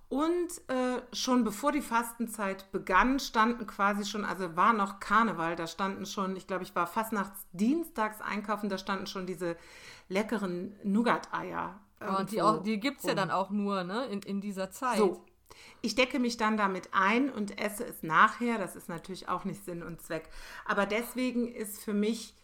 Und 0.10 0.50
äh, 0.70 1.02
schon 1.12 1.44
bevor 1.44 1.74
die 1.74 1.82
Fastenzeit 1.82 2.72
begann, 2.72 3.20
standen 3.20 3.68
quasi 3.68 4.06
schon, 4.06 4.24
also 4.24 4.56
war 4.56 4.72
noch 4.72 5.02
Karneval, 5.02 5.58
da 5.58 5.68
standen 5.68 6.06
schon, 6.06 6.38
ich 6.38 6.48
glaube, 6.48 6.64
ich 6.64 6.74
war 6.76 6.88
fast 6.88 7.12
nachts 7.12 7.46
dienstags 7.52 8.22
einkaufen, 8.22 8.70
da 8.70 8.78
standen 8.78 9.08
schon 9.08 9.28
diese 9.28 9.58
leckeren 10.08 10.78
Nougat-Eier. 10.84 11.78
Oh, 12.02 12.18
und 12.20 12.32
die, 12.32 12.42
die 12.64 12.80
gibt 12.80 13.00
es 13.00 13.06
ja 13.06 13.16
dann 13.16 13.32
auch 13.32 13.50
nur 13.50 13.84
ne, 13.84 14.06
in, 14.06 14.22
in 14.22 14.42
dieser 14.42 14.72
Zeit. 14.72 14.98
So. 14.98 15.24
Ich 15.82 15.96
decke 15.96 16.20
mich 16.20 16.38
dann 16.38 16.58
damit 16.58 16.90
ein 16.92 17.30
und 17.30 17.60
esse 17.60 17.86
es 17.86 18.04
nachher. 18.04 18.58
Das 18.58 18.76
ist 18.76 18.90
natürlich 18.90 19.30
auch 19.30 19.46
nicht 19.46 19.64
Sinn 19.66 19.84
und 19.84 20.02
Zweck. 20.02 20.30
Aber 20.66 20.86
deswegen 20.86 21.48
ist 21.48 21.84
für 21.84 21.94
mich 21.94 22.36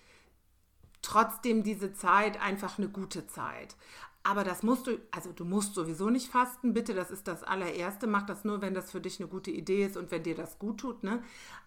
trotzdem 1.01 1.63
diese 1.63 1.93
Zeit 1.93 2.41
einfach 2.41 2.77
eine 2.77 2.89
gute 2.89 3.27
Zeit. 3.27 3.75
Aber 4.24 4.45
das 4.45 4.63
musst 4.63 4.88
du, 4.88 4.98
also 5.12 5.33
du 5.33 5.43
musst 5.43 5.75
sowieso 5.75 6.10
nicht 6.10 6.31
fasten, 6.31 6.74
bitte, 6.74 6.93
das 6.93 7.12
ist 7.12 7.27
das 7.27 7.43
allererste. 7.43 8.07
Mach 8.07 8.25
das 8.25 8.45
nur, 8.45 8.62
wenn 8.62 8.74
das 8.74 8.89
für 8.89 9.01
dich 9.01 9.19
eine 9.19 9.27
gute 9.27 9.51
Idee 9.51 9.86
ist 9.86 9.98
und 9.98 10.12
wenn 10.12 10.24
dir 10.24 10.36
das 10.36 10.57
gut 10.60 10.79
tut, 10.79 11.03
ne? 11.03 11.22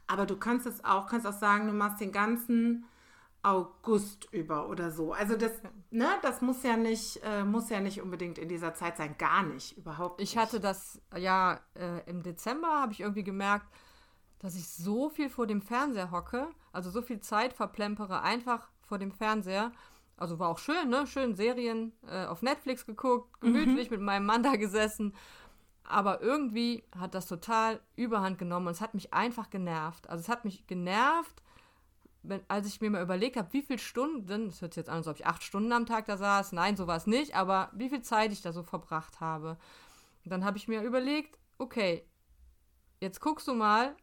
Aber 0.07 0.25
du 0.25 0.37
kannst 0.37 0.67
es 0.67 0.83
auch, 0.83 1.07
kannst 1.07 1.27
auch 1.27 1.39
sagen, 1.39 1.67
du 1.67 1.75
machst 1.75 2.01
den 2.01 2.13
ganzen 2.13 2.87
August 3.47 4.27
über 4.33 4.69
oder 4.69 4.91
so. 4.91 5.13
Also 5.13 5.37
das, 5.37 5.53
ne, 5.91 6.09
das 6.23 6.43
muss 6.43 6.65
ja 6.65 6.77
nicht, 6.77 7.21
äh, 7.23 7.45
muss 7.45 7.71
ja 7.71 7.79
nicht 7.79 8.03
unbedingt 8.03 8.39
in 8.39 8.49
dieser 8.49 8.75
Zeit 8.75 8.97
sein, 8.97 9.17
gar 9.19 9.45
nicht, 9.45 9.79
überhaupt 9.79 10.19
nicht. 10.19 10.33
Ich 10.33 10.37
hatte 10.37 10.59
das, 10.59 11.01
ja, 11.17 11.61
äh, 11.75 12.11
im 12.11 12.25
Dezember 12.25 12.81
habe 12.81 12.93
ich 12.93 13.01
irgendwie 13.01 13.23
gemerkt, 13.23 13.67
dass 14.41 14.57
ich 14.57 14.69
so 14.69 15.11
viel 15.11 15.31
vor 15.31 15.47
dem 15.47 15.63
Fernseher 15.63 16.11
hocke, 16.11 16.49
also 16.73 16.91
so 16.91 17.03
viel 17.03 17.21
Zeit 17.21 17.53
verplempere, 17.53 18.21
einfach 18.21 18.69
vor 18.83 18.99
dem 18.99 19.13
Fernseher. 19.13 19.71
Also 20.17 20.41
war 20.41 20.49
auch 20.49 20.59
schön, 20.59 20.89
ne? 20.89 21.07
Schön 21.07 21.37
Serien 21.37 21.93
äh, 22.09 22.25
auf 22.27 22.43
Netflix 22.43 22.85
geguckt, 22.85 23.41
gemütlich 23.41 23.91
mhm. 23.91 23.97
mit 23.97 24.05
meinem 24.05 24.27
Mann 24.27 24.43
da 24.43 24.57
gesessen. 24.57 25.15
Aber 25.85 26.21
irgendwie 26.21 26.83
hat 26.99 27.15
das 27.15 27.27
total 27.27 27.81
überhand 27.95 28.39
genommen 28.39 28.67
und 28.67 28.73
es 28.73 28.81
hat 28.81 28.95
mich 28.95 29.15
einfach 29.15 29.51
genervt. 29.51 30.11
Also 30.11 30.23
es 30.23 30.29
hat 30.29 30.45
mich 30.45 30.67
genervt, 30.67 31.43
wenn, 32.29 32.43
als 32.49 32.67
ich 32.67 32.81
mir 32.81 32.91
mal 32.91 33.03
überlegt 33.03 33.37
habe, 33.37 33.53
wie 33.53 33.63
viele 33.63 33.79
Stunden, 33.79 34.47
das 34.47 34.61
hört 34.61 34.75
sich 34.75 34.83
jetzt 34.83 34.89
an, 34.89 34.99
als 34.99 35.09
ob 35.09 35.17
ich 35.17 35.27
acht 35.27 35.43
Stunden 35.43 35.73
am 35.73 35.87
Tag 35.87 36.07
da 36.07 36.17
saß, 36.17 36.53
nein, 36.53 36.77
so 36.77 36.87
war 36.87 36.97
es 36.97 37.07
nicht, 37.07 37.35
aber 37.35 37.71
wie 37.73 37.89
viel 37.89 38.03
Zeit 38.03 38.33
ich 38.33 38.43
da 38.43 38.53
so 38.53 38.63
verbracht 38.63 39.21
habe. 39.21 39.59
Und 40.25 40.31
dann 40.31 40.45
habe 40.45 40.59
ich 40.59 40.69
mir 40.69 40.83
überlegt, 40.83 41.39
okay, 41.59 42.05
jetzt 43.01 43.21
guckst 43.21 43.47
du 43.49 43.55
mal, 43.55 43.97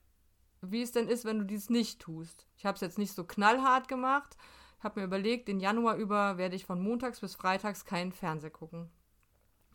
wie 0.62 0.82
es 0.82 0.92
denn 0.92 1.08
ist, 1.08 1.25
wenn 1.25 1.39
du 1.39 1.46
dies 1.46 1.70
nicht 1.70 2.00
tust. 2.00 2.48
Ich 2.58 2.65
habe 2.65 2.75
es 2.75 2.82
jetzt 2.82 2.98
nicht 2.98 3.13
so 3.13 3.25
knallhart 3.25 3.88
gemacht, 3.88 4.38
habe 4.80 5.00
mir 5.00 5.06
überlegt, 5.06 5.48
den 5.48 5.60
Januar 5.60 5.96
über 5.96 6.38
werde 6.38 6.56
ich 6.56 6.65
von 6.65 6.82
montags 6.82 7.20
bis 7.20 7.36
freitags 7.36 7.86
keinen 7.86 8.12
Fernseher 8.12 8.51
gucken. 8.51 8.89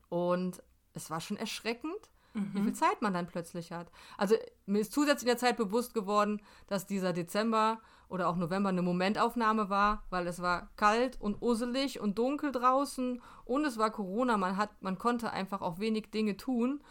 Und 0.08 0.62
es 0.94 1.10
war 1.10 1.20
schon 1.20 1.36
erschreckend, 1.36 2.10
mhm. 2.34 2.50
wie 2.54 2.62
viel 2.62 2.72
Zeit 2.72 3.02
man 3.02 3.12
dann 3.12 3.26
plötzlich 3.26 3.72
hat. 3.72 3.90
Also 4.16 4.36
mir 4.66 4.80
ist 4.80 4.92
zusätzlich 4.92 5.22
in 5.22 5.34
der 5.34 5.38
Zeit 5.38 5.56
bewusst 5.56 5.94
geworden, 5.94 6.40
dass 6.66 6.86
dieser 6.86 7.12
Dezember 7.12 7.80
oder 8.08 8.28
auch 8.28 8.36
November 8.36 8.70
eine 8.70 8.82
Momentaufnahme 8.82 9.68
war, 9.68 10.04
weil 10.10 10.26
es 10.26 10.40
war 10.40 10.70
kalt 10.76 11.20
und 11.20 11.42
uselig 11.42 12.00
und 12.00 12.18
dunkel 12.18 12.52
draußen 12.52 13.22
und 13.44 13.64
es 13.64 13.78
war 13.78 13.90
Corona. 13.90 14.36
Man 14.36 14.56
hat, 14.56 14.70
man 14.80 14.98
konnte 14.98 15.30
einfach 15.30 15.60
auch 15.60 15.78
wenig 15.78 16.10
Dinge 16.10 16.36
tun. 16.36 16.82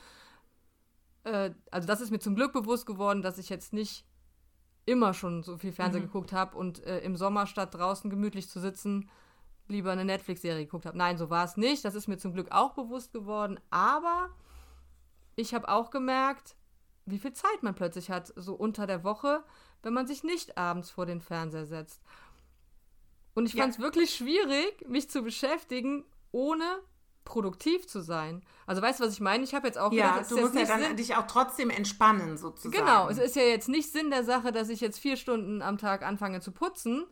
Äh, 1.24 1.52
also 1.72 1.88
das 1.88 2.02
ist 2.02 2.12
mir 2.12 2.20
zum 2.20 2.36
Glück 2.36 2.54
bewusst 2.54 2.86
geworden, 2.86 3.22
dass 3.22 3.38
ich 3.38 3.50
jetzt 3.50 3.74
nicht 3.74 4.06
immer 4.86 5.14
schon 5.14 5.44
so 5.44 5.58
viel 5.58 5.74
Fernsehen 5.74 6.04
mhm. 6.04 6.08
geguckt 6.08 6.34
habe 6.34 6.58
und 6.58 6.84
äh, 6.86 7.00
im 7.00 7.18
Sommer 7.18 7.48
statt 7.48 7.74
draußen 7.74 8.10
gemütlich 8.10 8.50
zu 8.50 8.60
sitzen 8.60 9.10
lieber 9.68 9.92
eine 9.92 10.06
Netflix-Serie 10.06 10.66
geguckt 10.66 10.86
habe. 10.86 10.98
Nein, 10.98 11.18
so 11.18 11.30
war 11.30 11.46
es 11.46 11.58
nicht. 11.58 11.84
Das 11.86 11.96
ist 11.96 12.08
mir 12.08 12.18
zum 12.18 12.34
Glück 12.34 12.52
auch 12.52 12.74
bewusst 12.74 13.12
geworden. 13.14 13.60
Aber 13.70 14.30
ich 15.36 15.54
habe 15.54 15.70
auch 15.70 15.90
gemerkt, 15.90 16.56
wie 17.06 17.20
viel 17.20 17.34
Zeit 17.34 17.64
man 17.64 17.76
plötzlich 17.76 18.10
hat, 18.10 18.34
so 18.36 18.54
unter 18.56 18.88
der 18.88 19.04
Woche, 19.04 19.44
wenn 19.84 19.94
man 19.94 20.08
sich 20.08 20.24
nicht 20.24 20.58
abends 20.58 20.90
vor 20.90 21.06
den 21.06 21.22
Fernseher 21.22 21.66
setzt. 21.66 22.02
Und 23.34 23.46
ich 23.46 23.54
ja. 23.54 23.64
fand 23.64 23.76
es 23.76 23.80
wirklich 23.80 24.16
schwierig, 24.16 24.88
mich 24.88 25.10
zu 25.10 25.22
beschäftigen, 25.22 26.06
ohne 26.32 26.80
produktiv 27.24 27.88
zu 27.88 28.00
sein. 28.00 28.42
Also 28.66 28.82
weißt 28.82 29.00
du, 29.00 29.04
was 29.04 29.14
ich 29.14 29.20
meine? 29.20 29.44
Ich 29.44 29.54
habe 29.54 29.68
jetzt 29.68 29.78
auch 29.78 29.92
ja, 29.92 30.14
gedacht, 30.14 30.32
du 30.32 30.38
musst 30.38 30.56
ja 30.56 30.66
dann 30.66 30.82
Sinn, 30.82 30.96
dich 30.96 31.16
auch 31.16 31.28
trotzdem 31.28 31.70
entspannen 31.70 32.38
sozusagen. 32.38 32.86
Genau, 32.86 33.10
es 33.10 33.18
ist 33.18 33.36
ja 33.36 33.44
jetzt 33.44 33.68
nicht 33.68 33.92
Sinn 33.92 34.10
der 34.10 34.24
Sache, 34.24 34.52
dass 34.52 34.70
ich 34.70 34.80
jetzt 34.80 34.98
vier 34.98 35.18
Stunden 35.18 35.62
am 35.62 35.78
Tag 35.78 36.04
anfange 36.04 36.40
zu 36.40 36.52
putzen. 36.52 37.06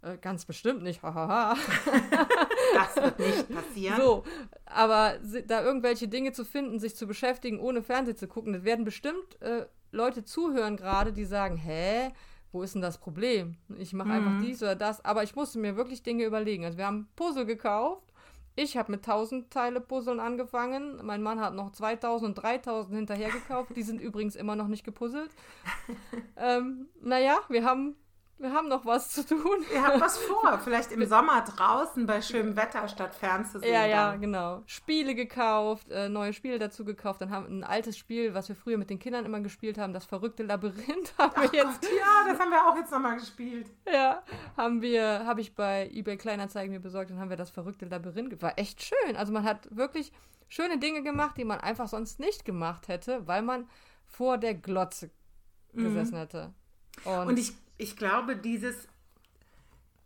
Äh, 0.00 0.16
ganz 0.18 0.46
bestimmt 0.46 0.82
nicht, 0.82 1.02
hahaha. 1.02 1.54
das 2.74 2.96
wird 2.96 3.18
nicht 3.18 3.54
passieren. 3.54 4.00
So, 4.00 4.24
aber 4.64 5.18
da 5.46 5.62
irgendwelche 5.62 6.08
Dinge 6.08 6.32
zu 6.32 6.44
finden, 6.44 6.80
sich 6.80 6.96
zu 6.96 7.06
beschäftigen, 7.06 7.60
ohne 7.60 7.82
Fernsehen 7.82 8.16
zu 8.16 8.26
gucken, 8.26 8.54
das 8.54 8.64
werden 8.64 8.84
bestimmt 8.84 9.40
äh, 9.42 9.66
Leute 9.90 10.24
zuhören 10.24 10.76
gerade, 10.76 11.12
die 11.12 11.24
sagen, 11.24 11.56
hä, 11.56 12.10
wo 12.52 12.62
ist 12.62 12.74
denn 12.74 12.82
das 12.82 12.98
Problem? 12.98 13.56
Ich 13.78 13.92
mache 13.92 14.08
mhm. 14.08 14.14
einfach 14.14 14.46
dies 14.46 14.62
oder 14.62 14.76
das, 14.76 15.04
aber 15.04 15.22
ich 15.22 15.34
musste 15.34 15.58
mir 15.58 15.76
wirklich 15.76 16.02
Dinge 16.02 16.24
überlegen. 16.24 16.64
Also 16.64 16.78
wir 16.78 16.86
haben 16.86 17.08
Puzzle 17.16 17.46
gekauft. 17.46 18.12
Ich 18.56 18.76
habe 18.76 18.90
mit 18.90 19.06
1000 19.06 19.52
Teile 19.52 19.80
Puzzeln 19.80 20.18
angefangen. 20.18 20.98
Mein 21.04 21.22
Mann 21.22 21.40
hat 21.40 21.54
noch 21.54 21.70
2000 21.70 22.30
und 22.30 22.42
3000 22.42 22.96
hinterher 22.96 23.30
gekauft. 23.30 23.70
Die 23.76 23.82
sind 23.82 24.00
übrigens 24.00 24.34
immer 24.34 24.56
noch 24.56 24.66
nicht 24.66 24.82
gepuzzelt. 24.82 25.30
ähm, 26.36 26.88
naja, 27.00 27.38
wir 27.48 27.64
haben 27.64 27.94
wir 28.38 28.52
haben 28.52 28.68
noch 28.68 28.84
was 28.84 29.10
zu 29.10 29.26
tun. 29.26 29.64
Ihr 29.72 29.82
habt 29.82 30.00
was 30.00 30.18
vor. 30.28 30.58
Vielleicht 30.62 30.92
im 30.92 31.04
Sommer 31.06 31.42
draußen 31.42 32.06
bei 32.06 32.22
schönem 32.22 32.56
Wetter 32.56 32.86
statt 32.88 33.14
fernzusehen. 33.14 33.72
Ja, 33.72 33.86
ja, 33.86 34.10
dann. 34.12 34.20
genau. 34.20 34.62
Spiele 34.66 35.14
gekauft, 35.14 35.90
äh, 35.90 36.08
neue 36.08 36.32
Spiele 36.32 36.58
dazu 36.58 36.84
gekauft. 36.84 37.20
Dann 37.20 37.30
haben 37.30 37.46
wir 37.46 37.52
ein 37.52 37.64
altes 37.64 37.98
Spiel, 37.98 38.34
was 38.34 38.48
wir 38.48 38.56
früher 38.56 38.78
mit 38.78 38.90
den 38.90 38.98
Kindern 38.98 39.24
immer 39.24 39.40
gespielt 39.40 39.78
haben, 39.78 39.92
das 39.92 40.04
verrückte 40.04 40.44
Labyrinth 40.44 41.14
haben 41.18 41.32
Ach 41.34 41.42
wir 41.42 41.58
jetzt. 41.58 41.80
Gott, 41.82 41.90
ja, 41.90 42.30
das 42.30 42.38
haben 42.38 42.50
wir 42.50 42.66
auch 42.66 42.76
jetzt 42.76 42.92
nochmal 42.92 43.16
gespielt. 43.16 43.66
Ja, 43.92 44.22
haben 44.56 44.82
wir, 44.82 45.24
habe 45.26 45.40
ich 45.40 45.54
bei 45.54 45.90
eBay 45.92 46.16
Kleinanzeigen 46.16 46.72
mir 46.72 46.80
besorgt, 46.80 47.10
dann 47.10 47.18
haben 47.18 47.30
wir 47.30 47.36
das 47.36 47.50
verrückte 47.50 47.86
Labyrinth. 47.86 48.40
War 48.40 48.58
echt 48.58 48.82
schön. 48.82 49.16
Also 49.16 49.32
man 49.32 49.44
hat 49.44 49.68
wirklich 49.74 50.12
schöne 50.48 50.78
Dinge 50.78 51.02
gemacht, 51.02 51.36
die 51.36 51.44
man 51.44 51.60
einfach 51.60 51.88
sonst 51.88 52.20
nicht 52.20 52.44
gemacht 52.44 52.88
hätte, 52.88 53.26
weil 53.26 53.42
man 53.42 53.68
vor 54.06 54.38
der 54.38 54.54
Glotze 54.54 55.10
mhm. 55.72 55.84
gesessen 55.84 56.16
hätte. 56.16 56.52
Und, 57.04 57.28
Und 57.28 57.38
ich 57.38 57.52
ich 57.78 57.96
glaube, 57.96 58.36
dieses 58.36 58.88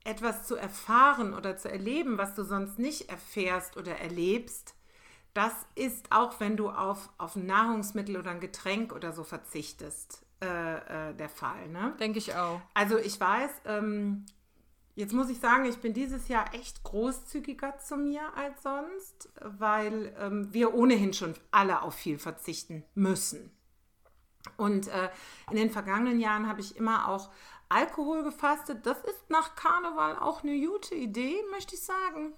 etwas 0.05 0.47
zu 0.47 0.57
erfahren 0.57 1.35
oder 1.35 1.57
zu 1.57 1.71
erleben, 1.71 2.19
was 2.19 2.35
du 2.35 2.45
sonst 2.45 2.79
nicht 2.79 3.09
erfährst 3.09 3.77
oder 3.77 3.99
erlebst, 3.99 4.75
das 5.35 5.53
ist 5.75 6.13
auch, 6.13 6.41
wenn 6.41 6.57
du 6.57 6.71
auf, 6.71 7.09
auf 7.19 7.37
ein 7.37 7.47
Nahrungsmittel 7.47 8.17
oder 8.17 8.31
ein 8.31 8.41
Getränk 8.41 8.93
oder 8.93 9.13
so 9.13 9.25
verzichtest, 9.25 10.25
äh, 10.43 11.11
äh, 11.11 11.15
der 11.15 11.29
Fall. 11.29 11.69
Ne? 11.69 11.95
Denke 11.99 12.19
ich 12.19 12.35
auch. 12.35 12.61
Also 12.75 12.99
ich 12.99 13.19
weiß, 13.19 13.51
ähm, 13.65 14.27
jetzt 14.95 15.15
muss 15.15 15.31
ich 15.31 15.39
sagen, 15.39 15.65
ich 15.65 15.79
bin 15.79 15.95
dieses 15.95 16.29
Jahr 16.29 16.53
echt 16.53 16.83
großzügiger 16.83 17.79
zu 17.79 17.97
mir 17.97 18.23
als 18.37 18.63
sonst, 18.63 19.31
weil 19.41 20.15
ähm, 20.19 20.53
wir 20.53 20.75
ohnehin 20.75 21.15
schon 21.15 21.35
alle 21.51 21.81
auf 21.81 21.95
viel 21.95 22.19
verzichten 22.19 22.85
müssen. 22.95 23.51
Und 24.57 24.89
äh, 24.89 25.09
in 25.51 25.57
den 25.57 25.71
vergangenen 25.71 26.21
Jahren 26.21 26.49
habe 26.49 26.61
ich 26.61 26.77
immer 26.77 27.09
auch 27.09 27.31
Alkohol 27.73 28.23
gefastet. 28.23 28.87
Das 28.87 28.99
ist 28.99 29.31
nach 29.31 29.55
Karneval 29.57 30.17
auch 30.19 30.43
eine 30.43 30.59
gute 30.59 30.95
Idee, 30.95 31.37
möchte 31.51 31.75
ich 31.75 31.83
sagen. 31.83 32.35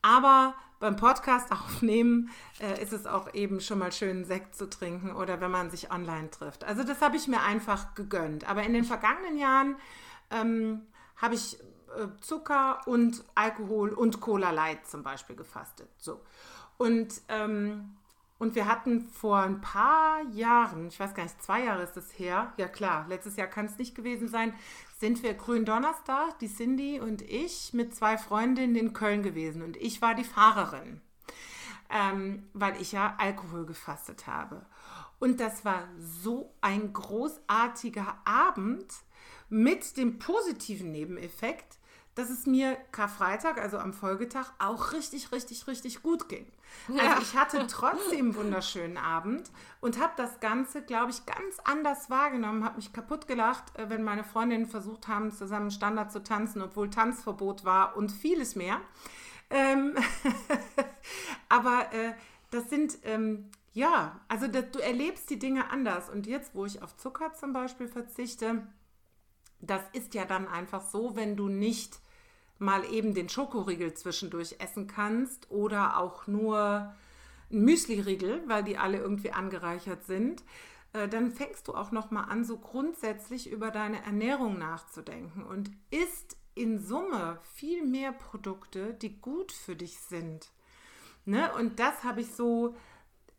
Aber 0.00 0.54
beim 0.80 0.96
Podcast 0.96 1.52
aufnehmen 1.52 2.30
äh, 2.60 2.82
ist 2.82 2.92
es 2.92 3.06
auch 3.06 3.32
eben 3.34 3.60
schon 3.60 3.78
mal 3.78 3.92
schön, 3.92 4.24
Sekt 4.24 4.56
zu 4.56 4.68
trinken 4.68 5.14
oder 5.14 5.40
wenn 5.40 5.50
man 5.50 5.70
sich 5.70 5.92
online 5.92 6.30
trifft. 6.30 6.64
Also 6.64 6.82
das 6.82 7.00
habe 7.00 7.16
ich 7.16 7.28
mir 7.28 7.40
einfach 7.40 7.94
gegönnt. 7.94 8.48
Aber 8.48 8.62
in 8.64 8.72
den 8.72 8.84
vergangenen 8.84 9.38
Jahren 9.38 9.76
ähm, 10.30 10.82
habe 11.16 11.34
ich 11.34 11.60
äh, 11.60 12.08
Zucker 12.20 12.80
und 12.86 13.24
Alkohol 13.34 13.90
und 13.90 14.20
Cola 14.20 14.50
Light 14.50 14.86
zum 14.88 15.02
Beispiel 15.02 15.36
gefastet. 15.36 15.88
So. 15.98 16.20
Und 16.78 17.20
ähm, 17.28 17.96
und 18.42 18.56
wir 18.56 18.66
hatten 18.66 19.08
vor 19.08 19.38
ein 19.38 19.60
paar 19.60 20.20
Jahren, 20.32 20.88
ich 20.88 20.98
weiß 20.98 21.14
gar 21.14 21.22
nicht, 21.22 21.40
zwei 21.40 21.62
Jahre 21.62 21.84
ist 21.84 21.96
es 21.96 22.18
her, 22.18 22.52
ja 22.56 22.66
klar, 22.66 23.06
letztes 23.08 23.36
Jahr 23.36 23.46
kann 23.46 23.66
es 23.66 23.78
nicht 23.78 23.94
gewesen 23.94 24.26
sein, 24.26 24.52
sind 24.98 25.22
wir 25.22 25.34
Gründonnerstag, 25.34 26.40
die 26.40 26.52
Cindy 26.52 26.98
und 26.98 27.22
ich, 27.22 27.72
mit 27.72 27.94
zwei 27.94 28.18
Freundinnen 28.18 28.74
in 28.74 28.94
Köln 28.94 29.22
gewesen. 29.22 29.62
Und 29.62 29.76
ich 29.76 30.02
war 30.02 30.16
die 30.16 30.24
Fahrerin, 30.24 31.00
ähm, 31.88 32.48
weil 32.52 32.82
ich 32.82 32.90
ja 32.90 33.14
Alkohol 33.16 33.64
gefastet 33.64 34.26
habe. 34.26 34.66
Und 35.20 35.38
das 35.38 35.64
war 35.64 35.86
so 36.00 36.52
ein 36.60 36.92
großartiger 36.92 38.18
Abend 38.24 38.92
mit 39.50 39.96
dem 39.96 40.18
positiven 40.18 40.90
Nebeneffekt, 40.90 41.78
dass 42.14 42.28
es 42.28 42.46
mir 42.46 42.76
Karfreitag, 42.92 43.58
also 43.58 43.78
am 43.78 43.92
Folgetag, 43.92 44.52
auch 44.58 44.92
richtig, 44.92 45.32
richtig, 45.32 45.66
richtig 45.66 46.02
gut 46.02 46.28
ging. 46.28 46.46
Also 46.88 47.22
ich 47.22 47.36
hatte 47.36 47.66
trotzdem 47.66 48.26
einen 48.26 48.34
wunderschönen 48.34 48.96
Abend 48.96 49.50
und 49.80 50.00
habe 50.00 50.12
das 50.16 50.40
Ganze, 50.40 50.82
glaube 50.82 51.10
ich, 51.10 51.24
ganz 51.26 51.58
anders 51.64 52.10
wahrgenommen, 52.10 52.64
habe 52.64 52.76
mich 52.76 52.92
kaputt 52.92 53.28
gelacht, 53.28 53.64
äh, 53.78 53.88
wenn 53.88 54.02
meine 54.02 54.24
Freundinnen 54.24 54.66
versucht 54.66 55.08
haben, 55.08 55.32
zusammen 55.32 55.70
Standard 55.70 56.12
zu 56.12 56.22
tanzen, 56.22 56.62
obwohl 56.62 56.90
Tanzverbot 56.90 57.64
war 57.64 57.96
und 57.96 58.10
vieles 58.10 58.56
mehr. 58.56 58.80
Ähm 59.50 59.94
aber 61.48 61.92
äh, 61.92 62.14
das 62.50 62.68
sind, 62.68 62.98
ähm, 63.04 63.50
ja, 63.72 64.20
also 64.28 64.46
das, 64.46 64.70
du 64.72 64.78
erlebst 64.78 65.30
die 65.30 65.38
Dinge 65.38 65.70
anders. 65.70 66.10
Und 66.10 66.26
jetzt, 66.26 66.54
wo 66.54 66.66
ich 66.66 66.82
auf 66.82 66.96
Zucker 66.96 67.32
zum 67.34 67.52
Beispiel 67.52 67.88
verzichte, 67.88 68.66
das 69.62 69.82
ist 69.92 70.14
ja 70.14 70.24
dann 70.24 70.46
einfach 70.48 70.82
so, 70.82 71.16
wenn 71.16 71.36
du 71.36 71.48
nicht 71.48 72.00
mal 72.58 72.84
eben 72.92 73.14
den 73.14 73.28
Schokoriegel 73.28 73.94
zwischendurch 73.94 74.56
essen 74.58 74.86
kannst 74.86 75.50
oder 75.50 75.98
auch 75.98 76.26
nur 76.26 76.94
ein 77.50 77.64
Müsli-Riegel, 77.64 78.42
weil 78.46 78.64
die 78.64 78.76
alle 78.76 78.98
irgendwie 78.98 79.32
angereichert 79.32 80.04
sind, 80.04 80.42
äh, 80.92 81.08
dann 81.08 81.30
fängst 81.30 81.68
du 81.68 81.74
auch 81.74 81.92
noch 81.92 82.10
mal 82.10 82.24
an, 82.24 82.44
so 82.44 82.58
grundsätzlich 82.58 83.50
über 83.50 83.70
deine 83.70 84.02
Ernährung 84.04 84.58
nachzudenken 84.58 85.42
und 85.42 85.70
isst 85.90 86.36
in 86.54 86.78
Summe 86.78 87.38
viel 87.54 87.84
mehr 87.84 88.12
Produkte, 88.12 88.94
die 88.94 89.20
gut 89.20 89.52
für 89.52 89.76
dich 89.76 89.98
sind. 89.98 90.50
Ne? 91.24 91.52
Und 91.54 91.78
das 91.78 92.04
habe 92.04 92.20
ich 92.20 92.32
so, 92.32 92.76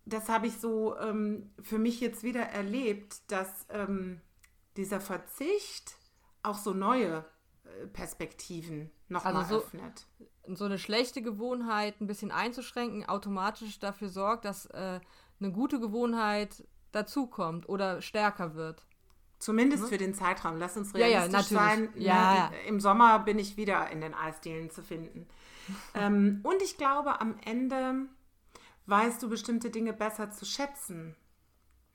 das 0.06 0.30
habe 0.30 0.48
ich 0.48 0.58
so 0.58 0.98
ähm, 0.98 1.52
für 1.62 1.78
mich 1.78 2.00
jetzt 2.00 2.24
wieder 2.24 2.42
erlebt, 2.42 3.22
dass 3.28 3.68
ähm, 3.70 4.20
dieser 4.76 5.00
Verzicht 5.00 5.96
auch 6.44 6.58
so 6.58 6.74
neue 6.74 7.26
äh, 7.64 7.88
Perspektiven 7.88 8.92
nochmal 9.08 9.38
also 9.38 9.60
so, 9.60 9.66
öffnet. 9.66 10.06
So 10.48 10.66
eine 10.66 10.78
schlechte 10.78 11.22
Gewohnheit 11.22 12.00
ein 12.02 12.08
bisschen 12.08 12.32
einzuschränken, 12.32 13.06
automatisch 13.08 13.80
dafür 13.80 14.10
sorgt, 14.10 14.46
dass 14.46 14.66
äh, 14.68 15.00
eine 15.40 15.52
gute 15.52 15.80
Gewohnheit 15.80 16.68
dazukommt 16.92 17.68
oder 17.68 18.02
stärker 18.02 18.56
wird. 18.56 18.86
Zumindest 19.40 19.84
mhm. 19.84 19.88
für 19.88 19.98
den 19.98 20.14
Zeitraum. 20.14 20.58
Lass 20.58 20.78
uns 20.78 20.94
realistisch 20.94 21.52
ja, 21.52 21.58
ja, 21.58 21.66
sein. 21.66 21.90
Ja. 21.96 22.52
Im 22.68 22.80
Sommer 22.80 23.20
bin 23.20 23.40
ich 23.40 23.58
wieder 23.58 23.90
in 23.90 24.00
den 24.02 24.14
Eisdielen 24.14 24.70
zu 24.70 24.84
finden. 24.84 25.28
ähm, 25.96 26.40
und 26.44 26.62
ich 26.62 26.78
glaube, 26.78 27.20
am 27.20 27.38
Ende 27.44 28.08
weißt 28.86 29.24
du 29.24 29.30
bestimmte 29.30 29.70
Dinge 29.70 29.94
besser 29.94 30.32
zu 30.32 30.46
schätzen. 30.46 31.16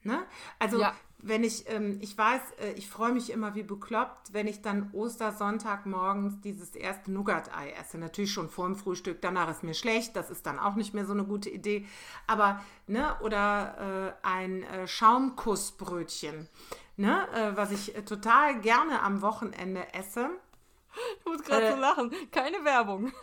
Ne? 0.01 0.23
Also 0.59 0.79
ja 0.79 0.93
wenn 1.21 1.43
ich, 1.43 1.69
ähm, 1.69 1.99
ich 2.01 2.17
weiß, 2.17 2.41
äh, 2.61 2.71
ich 2.73 2.89
freue 2.89 3.11
mich 3.11 3.31
immer 3.31 3.55
wie 3.55 3.63
bekloppt, 3.63 4.33
wenn 4.33 4.47
ich 4.47 4.61
dann 4.61 4.89
Ostersonntag 4.93 5.85
morgens 5.85 6.39
dieses 6.41 6.75
erste 6.75 7.11
Nougat-Ei 7.11 7.71
esse. 7.71 7.97
Natürlich 7.97 8.31
schon 8.31 8.49
vor 8.49 8.65
dem 8.65 8.75
Frühstück, 8.75 9.21
danach 9.21 9.49
ist 9.49 9.63
mir 9.63 9.73
schlecht, 9.73 10.15
das 10.15 10.29
ist 10.29 10.45
dann 10.45 10.59
auch 10.59 10.75
nicht 10.75 10.93
mehr 10.93 11.05
so 11.05 11.13
eine 11.13 11.25
gute 11.25 11.49
Idee. 11.49 11.85
Aber, 12.27 12.61
ne, 12.87 13.15
oder 13.21 14.15
äh, 14.23 14.27
ein 14.27 14.63
äh, 14.63 14.87
Schaumkussbrötchen, 14.87 16.47
ne, 16.97 17.27
äh, 17.33 17.57
was 17.57 17.71
ich 17.71 17.95
äh, 17.95 18.03
total 18.03 18.59
gerne 18.61 19.01
am 19.01 19.21
Wochenende 19.21 19.93
esse. 19.93 20.29
Ich 21.19 21.25
muss 21.25 21.43
gerade 21.43 21.67
äh, 21.67 21.71
so 21.73 21.77
lachen. 21.77 22.11
Keine 22.31 22.63
Werbung. 22.63 23.11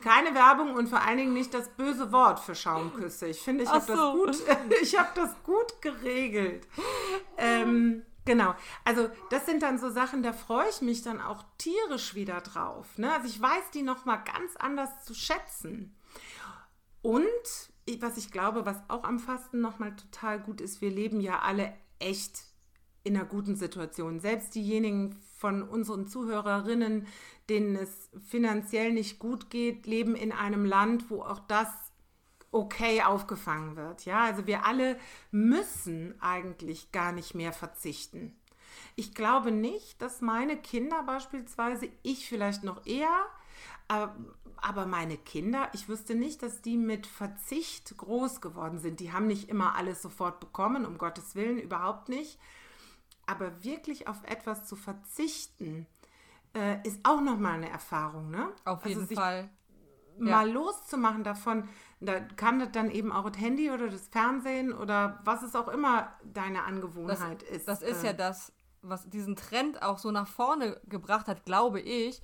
keine 0.00 0.34
Werbung 0.34 0.74
und 0.74 0.88
vor 0.88 1.00
allen 1.00 1.18
Dingen 1.18 1.32
nicht 1.32 1.54
das 1.54 1.68
böse 1.68 2.12
Wort 2.12 2.40
für 2.40 2.54
Schaumküsse. 2.54 3.26
Ich 3.26 3.40
finde, 3.40 3.64
ich 3.64 3.70
habe 3.70 3.84
so. 3.84 4.26
das 4.26 4.38
gut, 4.38 4.48
ich 4.82 4.98
habe 4.98 5.10
das 5.14 5.30
gut 5.44 5.80
geregelt. 5.82 6.66
Ähm, 7.36 8.02
genau. 8.24 8.54
Also 8.84 9.10
das 9.30 9.46
sind 9.46 9.62
dann 9.62 9.78
so 9.78 9.90
Sachen, 9.90 10.22
da 10.22 10.32
freue 10.32 10.68
ich 10.68 10.82
mich 10.82 11.02
dann 11.02 11.20
auch 11.20 11.44
tierisch 11.58 12.14
wieder 12.14 12.40
drauf. 12.40 12.86
Ne? 12.98 13.12
Also 13.12 13.26
ich 13.26 13.40
weiß 13.40 13.70
die 13.72 13.82
noch 13.82 14.04
mal 14.04 14.16
ganz 14.16 14.56
anders 14.56 15.04
zu 15.04 15.14
schätzen. 15.14 15.96
Und 17.02 17.24
was 17.98 18.16
ich 18.16 18.30
glaube, 18.30 18.66
was 18.66 18.76
auch 18.88 19.04
am 19.04 19.18
Fasten 19.18 19.60
noch 19.60 19.78
mal 19.78 19.96
total 19.96 20.38
gut 20.38 20.60
ist, 20.60 20.80
wir 20.80 20.90
leben 20.90 21.20
ja 21.20 21.40
alle 21.40 21.72
echt 21.98 22.42
in 23.02 23.16
einer 23.16 23.24
guten 23.24 23.56
Situation. 23.56 24.20
Selbst 24.20 24.54
diejenigen 24.54 25.16
von 25.38 25.62
unseren 25.62 26.06
Zuhörerinnen, 26.06 27.06
denen 27.48 27.76
es 27.76 28.10
finanziell 28.28 28.92
nicht 28.92 29.18
gut 29.18 29.50
geht, 29.50 29.86
leben 29.86 30.14
in 30.14 30.32
einem 30.32 30.64
Land, 30.64 31.10
wo 31.10 31.22
auch 31.22 31.40
das 31.40 31.68
okay 32.52 33.02
aufgefangen 33.02 33.76
wird. 33.76 34.04
Ja, 34.04 34.24
also 34.24 34.46
wir 34.46 34.66
alle 34.66 34.98
müssen 35.30 36.20
eigentlich 36.20 36.92
gar 36.92 37.12
nicht 37.12 37.34
mehr 37.34 37.52
verzichten. 37.52 38.36
Ich 38.96 39.14
glaube 39.14 39.50
nicht, 39.50 40.02
dass 40.02 40.20
meine 40.20 40.56
Kinder 40.56 41.02
beispielsweise, 41.04 41.88
ich 42.02 42.28
vielleicht 42.28 42.64
noch 42.64 42.84
eher, 42.86 43.24
aber 43.88 44.86
meine 44.86 45.16
Kinder, 45.16 45.68
ich 45.72 45.88
wüsste 45.88 46.14
nicht, 46.14 46.42
dass 46.42 46.60
die 46.62 46.76
mit 46.76 47.06
Verzicht 47.06 47.96
groß 47.96 48.40
geworden 48.40 48.78
sind. 48.78 49.00
Die 49.00 49.12
haben 49.12 49.26
nicht 49.26 49.48
immer 49.48 49.74
alles 49.74 50.02
sofort 50.02 50.38
bekommen, 50.38 50.84
um 50.84 50.98
Gottes 50.98 51.34
Willen, 51.34 51.58
überhaupt 51.58 52.08
nicht. 52.08 52.38
Aber 53.30 53.62
wirklich 53.62 54.08
auf 54.08 54.24
etwas 54.24 54.66
zu 54.66 54.74
verzichten, 54.74 55.86
äh, 56.52 56.84
ist 56.86 56.98
auch 57.04 57.20
nochmal 57.20 57.54
eine 57.54 57.70
Erfahrung, 57.70 58.30
ne? 58.30 58.48
Auf 58.64 58.84
also 58.84 59.00
jeden 59.00 59.14
Fall. 59.14 59.48
Mal 60.18 60.48
ja. 60.48 60.52
loszumachen 60.52 61.22
davon, 61.22 61.68
da 62.00 62.18
kann 62.20 62.58
das 62.58 62.72
dann 62.72 62.90
eben 62.90 63.12
auch 63.12 63.30
das 63.30 63.40
Handy 63.40 63.70
oder 63.70 63.88
das 63.88 64.08
Fernsehen 64.08 64.72
oder 64.72 65.20
was 65.24 65.42
es 65.42 65.54
auch 65.54 65.68
immer 65.68 66.12
deine 66.24 66.64
Angewohnheit 66.64 67.42
das, 67.42 67.48
ist. 67.48 67.68
Das 67.68 67.82
ist 67.82 68.02
äh, 68.02 68.08
ja 68.08 68.12
das, 68.12 68.52
was 68.82 69.08
diesen 69.08 69.36
Trend 69.36 69.82
auch 69.82 69.98
so 69.98 70.10
nach 70.10 70.26
vorne 70.26 70.80
gebracht 70.88 71.28
hat, 71.28 71.44
glaube 71.44 71.80
ich. 71.80 72.20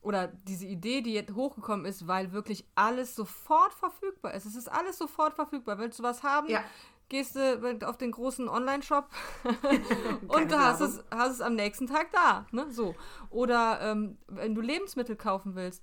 Oder 0.00 0.28
diese 0.28 0.64
Idee, 0.64 1.02
die 1.02 1.12
jetzt 1.12 1.34
hochgekommen 1.34 1.84
ist, 1.84 2.06
weil 2.06 2.32
wirklich 2.32 2.64
alles 2.76 3.16
sofort 3.16 3.74
verfügbar 3.74 4.32
ist. 4.34 4.46
Es 4.46 4.54
ist 4.54 4.70
alles 4.70 4.96
sofort 4.96 5.34
verfügbar. 5.34 5.78
Willst 5.78 5.98
du 5.98 6.04
was 6.04 6.22
haben? 6.22 6.48
Ja 6.48 6.62
gehst 7.08 7.36
du 7.36 7.80
auf 7.86 7.96
den 7.96 8.10
großen 8.10 8.48
Online-Shop 8.48 9.08
und 10.28 10.50
du 10.50 10.58
hast 10.58 10.80
es, 10.80 11.02
hast 11.10 11.32
es 11.32 11.40
am 11.40 11.54
nächsten 11.54 11.86
Tag 11.86 12.12
da. 12.12 12.46
Ne? 12.50 12.70
So. 12.70 12.94
Oder 13.30 13.80
ähm, 13.82 14.18
wenn 14.26 14.54
du 14.54 14.60
Lebensmittel 14.60 15.16
kaufen 15.16 15.54
willst. 15.54 15.82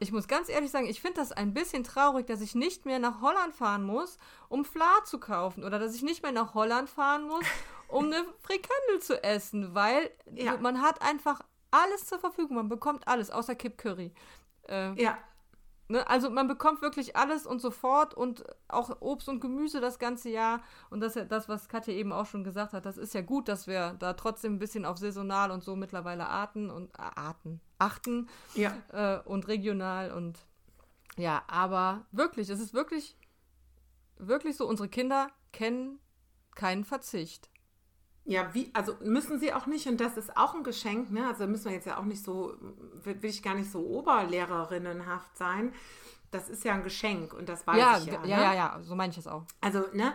Ich 0.00 0.12
muss 0.12 0.28
ganz 0.28 0.48
ehrlich 0.48 0.70
sagen, 0.70 0.86
ich 0.86 1.00
finde 1.00 1.20
das 1.20 1.32
ein 1.32 1.52
bisschen 1.52 1.82
traurig, 1.82 2.26
dass 2.26 2.40
ich 2.40 2.54
nicht 2.54 2.86
mehr 2.86 3.00
nach 3.00 3.20
Holland 3.20 3.52
fahren 3.52 3.82
muss, 3.82 4.18
um 4.48 4.64
Fla 4.64 5.04
zu 5.04 5.18
kaufen. 5.18 5.64
Oder 5.64 5.80
dass 5.80 5.94
ich 5.94 6.02
nicht 6.02 6.22
mehr 6.22 6.30
nach 6.30 6.54
Holland 6.54 6.88
fahren 6.88 7.26
muss, 7.26 7.44
um 7.88 8.04
eine 8.06 8.24
Frikandel 8.40 9.00
zu 9.00 9.22
essen. 9.24 9.74
Weil 9.74 10.10
ja. 10.34 10.56
man 10.56 10.82
hat 10.82 11.02
einfach 11.02 11.40
alles 11.72 12.06
zur 12.06 12.20
Verfügung. 12.20 12.56
Man 12.56 12.68
bekommt 12.68 13.08
alles, 13.08 13.30
außer 13.30 13.56
Kip 13.56 13.76
Curry. 13.76 14.12
Äh, 14.68 14.94
ja. 15.02 15.18
Ne? 15.88 16.06
Also 16.06 16.30
man 16.30 16.48
bekommt 16.48 16.82
wirklich 16.82 17.16
alles 17.16 17.46
und 17.46 17.60
sofort 17.60 18.14
und 18.14 18.44
auch 18.68 19.00
Obst 19.00 19.28
und 19.28 19.40
Gemüse 19.40 19.80
das 19.80 19.98
ganze 19.98 20.28
Jahr. 20.28 20.60
Und 20.90 21.00
das 21.00 21.18
das, 21.28 21.48
was 21.48 21.68
Katja 21.68 21.94
eben 21.94 22.12
auch 22.12 22.26
schon 22.26 22.44
gesagt 22.44 22.74
hat. 22.74 22.86
Das 22.86 22.98
ist 22.98 23.14
ja 23.14 23.22
gut, 23.22 23.48
dass 23.48 23.66
wir 23.66 23.94
da 23.98 24.12
trotzdem 24.12 24.54
ein 24.54 24.58
bisschen 24.58 24.84
auf 24.84 24.98
saisonal 24.98 25.50
und 25.50 25.64
so 25.64 25.76
mittlerweile 25.76 26.28
arten 26.28 26.70
und 26.70 26.90
äh, 26.90 27.02
arten, 27.16 27.60
achten 27.78 28.28
ja. 28.54 28.74
äh, 28.92 29.20
und 29.24 29.48
regional 29.48 30.12
und 30.12 30.38
ja, 31.16 31.42
aber 31.48 32.06
wirklich, 32.12 32.48
es 32.48 32.60
ist 32.60 32.74
wirklich, 32.74 33.16
wirklich 34.18 34.56
so, 34.56 34.68
unsere 34.68 34.88
Kinder 34.88 35.28
kennen 35.52 35.98
keinen 36.54 36.84
Verzicht. 36.84 37.50
Ja, 38.28 38.52
wie, 38.52 38.70
also 38.74 38.94
müssen 39.02 39.40
sie 39.40 39.54
auch 39.54 39.64
nicht, 39.64 39.86
und 39.86 40.02
das 40.02 40.18
ist 40.18 40.36
auch 40.36 40.54
ein 40.54 40.62
Geschenk, 40.62 41.10
ne? 41.10 41.26
Also 41.26 41.46
müssen 41.46 41.64
wir 41.64 41.72
jetzt 41.72 41.86
ja 41.86 41.96
auch 41.96 42.04
nicht 42.04 42.22
so, 42.22 42.54
will, 43.02 43.22
will 43.22 43.30
ich 43.30 43.42
gar 43.42 43.54
nicht 43.54 43.72
so 43.72 43.80
Oberlehrerinnenhaft 43.80 45.34
sein. 45.38 45.72
Das 46.30 46.50
ist 46.50 46.62
ja 46.62 46.74
ein 46.74 46.84
Geschenk 46.84 47.32
und 47.32 47.48
das 47.48 47.66
weiß 47.66 47.78
ja, 47.78 47.96
ich 47.96 48.04
ja. 48.04 48.12
Ja, 48.12 48.20
ne? 48.20 48.28
ja, 48.28 48.54
ja, 48.54 48.80
so 48.82 48.94
meine 48.94 49.12
ich 49.12 49.18
es 49.18 49.26
auch. 49.26 49.44
Also, 49.62 49.82
ne? 49.94 50.12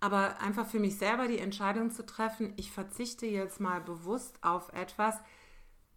Aber 0.00 0.40
einfach 0.40 0.66
für 0.66 0.80
mich 0.80 0.98
selber 0.98 1.28
die 1.28 1.38
Entscheidung 1.38 1.92
zu 1.92 2.04
treffen, 2.04 2.52
ich 2.56 2.72
verzichte 2.72 3.26
jetzt 3.26 3.60
mal 3.60 3.80
bewusst 3.80 4.42
auf 4.42 4.72
etwas, 4.72 5.14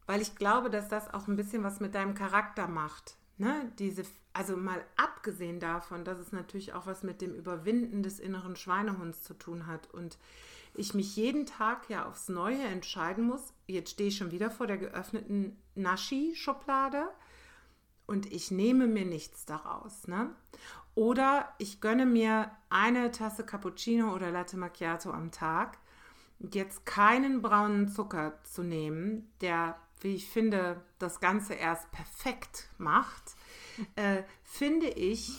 weil 0.06 0.21
ich 0.21 0.36
glaube, 0.36 0.69
dass 0.69 0.88
das 0.88 1.12
auch 1.12 1.28
ein 1.28 1.36
bisschen 1.36 1.63
was 1.63 1.80
mit 1.80 1.95
deinem 1.95 2.13
Charakter 2.13 2.67
macht. 2.67 3.15
Ne? 3.39 3.71
Diese, 3.80 4.04
also 4.34 4.56
mal 4.56 4.86
abgesehen 4.97 5.60
davon, 5.60 6.06
dass 6.06 6.19
es 6.19 6.32
natürlich 6.32 6.73
auch 6.73 6.86
was 6.86 7.01
mit 7.01 7.21
dem 7.21 7.34
Überwinden 7.34 8.04
des 8.04 8.19
inneren 8.19 8.56
Schweinehunds 8.56 9.23
zu 9.23 9.34
tun 9.34 9.65
hat 9.65 9.91
und 9.91 10.19
ich 10.77 10.93
mich 10.93 11.15
jeden 11.15 11.45
Tag 11.45 11.89
ja 11.89 12.05
aufs 12.05 12.29
Neue 12.29 12.61
entscheiden 12.63 13.25
muss. 13.25 13.53
Jetzt 13.67 13.91
stehe 13.91 14.09
ich 14.09 14.17
schon 14.17 14.31
wieder 14.31 14.51
vor 14.51 14.67
der 14.67 14.77
geöffneten 14.77 15.57
Naschi-Schublade 15.75 17.07
und 18.05 18.31
ich 18.31 18.51
nehme 18.51 18.88
mir 18.88 19.05
nichts 19.05 19.45
daraus. 19.45 20.07
Ne? 20.07 20.29
Oder 20.93 21.53
ich 21.57 21.81
gönne 21.81 22.05
mir 22.05 22.51
eine 22.69 23.11
Tasse 23.11 23.45
Cappuccino 23.45 24.13
oder 24.13 24.31
Latte 24.31 24.57
Macchiato 24.57 25.11
am 25.11 25.31
Tag. 25.31 25.77
Jetzt 26.39 26.85
keinen 26.85 27.41
braunen 27.41 27.88
Zucker 27.88 28.39
zu 28.43 28.61
nehmen, 28.61 29.31
der, 29.41 29.77
wie 30.01 30.15
ich 30.15 30.29
finde, 30.29 30.81
das 30.99 31.19
Ganze 31.19 31.53
erst 31.53 31.91
perfekt 31.91 32.69
macht, 32.77 33.35
äh, 33.95 34.23
finde 34.43 34.88
ich, 34.88 35.31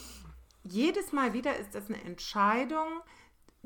jedes 0.65 1.13
Mal 1.13 1.33
wieder 1.33 1.57
ist 1.57 1.75
das 1.75 1.89
eine 1.89 2.03
Entscheidung, 2.03 2.89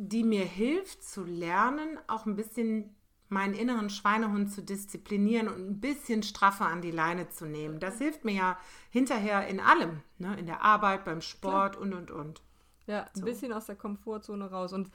die 0.02 0.24
mir 0.24 0.44
hilft 0.44 1.04
zu 1.04 1.24
lernen, 1.24 1.98
auch 2.06 2.24
ein 2.24 2.34
bisschen 2.34 2.96
meinen 3.28 3.54
inneren 3.54 3.90
Schweinehund 3.90 4.50
zu 4.50 4.62
disziplinieren 4.62 5.46
und 5.46 5.68
ein 5.68 5.80
bisschen 5.80 6.22
straffer 6.22 6.66
an 6.66 6.80
die 6.80 6.90
Leine 6.90 7.28
zu 7.28 7.44
nehmen. 7.46 7.78
Das 7.80 7.98
hilft 7.98 8.24
mir 8.24 8.32
ja 8.32 8.58
hinterher 8.88 9.46
in 9.46 9.60
allem, 9.60 10.00
ne? 10.18 10.36
in 10.38 10.46
der 10.46 10.62
Arbeit, 10.62 11.04
beim 11.04 11.20
Sport 11.20 11.74
Klar. 11.74 11.82
und, 11.82 11.92
und, 11.92 12.10
und. 12.10 12.42
Ja, 12.86 13.02
ein 13.02 13.08
so. 13.12 13.24
bisschen 13.24 13.52
aus 13.52 13.66
der 13.66 13.76
Komfortzone 13.76 14.50
raus. 14.50 14.72
Und 14.72 14.90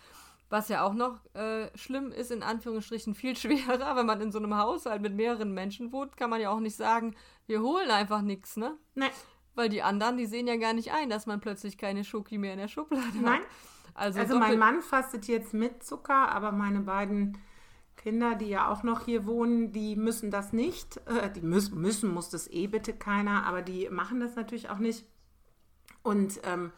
was 0.49 0.69
ja 0.69 0.83
auch 0.83 0.95
noch 0.95 1.23
äh, 1.35 1.69
schlimm 1.77 2.11
ist, 2.11 2.31
in 2.31 2.41
Anführungsstrichen 2.41 3.13
viel 3.13 3.35
schwerer, 3.37 3.95
wenn 3.95 4.07
man 4.07 4.19
in 4.21 4.31
so 4.31 4.39
einem 4.39 4.57
Haushalt 4.57 5.03
mit 5.03 5.13
mehreren 5.13 5.53
Menschen 5.53 5.91
wohnt, 5.91 6.17
kann 6.17 6.31
man 6.31 6.41
ja 6.41 6.49
auch 6.49 6.59
nicht 6.59 6.75
sagen, 6.75 7.15
wir 7.45 7.61
holen 7.61 7.91
einfach 7.91 8.21
nichts, 8.23 8.57
ne? 8.57 8.75
Nein. 8.95 9.11
Weil 9.53 9.69
die 9.69 9.83
anderen, 9.83 10.17
die 10.17 10.25
sehen 10.25 10.47
ja 10.47 10.57
gar 10.57 10.73
nicht 10.73 10.91
ein, 10.91 11.09
dass 11.09 11.27
man 11.27 11.39
plötzlich 11.39 11.77
keine 11.77 12.03
Schoki 12.03 12.39
mehr 12.39 12.53
in 12.53 12.59
der 12.59 12.67
Schublade 12.67 13.05
Nein. 13.21 13.41
hat. 13.41 13.47
Also, 13.95 14.19
also 14.19 14.37
mein 14.37 14.59
Mann 14.59 14.81
fastet 14.81 15.27
jetzt 15.27 15.53
mit 15.53 15.81
Zucker, 15.83 16.29
aber 16.29 16.51
meine 16.51 16.81
beiden 16.81 17.37
Kinder, 17.95 18.35
die 18.35 18.49
ja 18.49 18.69
auch 18.69 18.83
noch 18.83 19.05
hier 19.05 19.25
wohnen, 19.25 19.71
die 19.71 19.95
müssen 19.95 20.31
das 20.31 20.53
nicht. 20.53 20.97
Äh, 21.07 21.31
die 21.31 21.41
müssen, 21.41 21.79
müssen, 21.79 22.13
muss 22.13 22.29
das 22.29 22.49
eh 22.51 22.67
bitte 22.67 22.93
keiner, 22.93 23.45
aber 23.45 23.61
die 23.61 23.89
machen 23.89 24.19
das 24.19 24.35
natürlich 24.35 24.69
auch 24.69 24.79
nicht. 24.79 25.05
Und 26.03 26.39
ähm, 26.43 26.71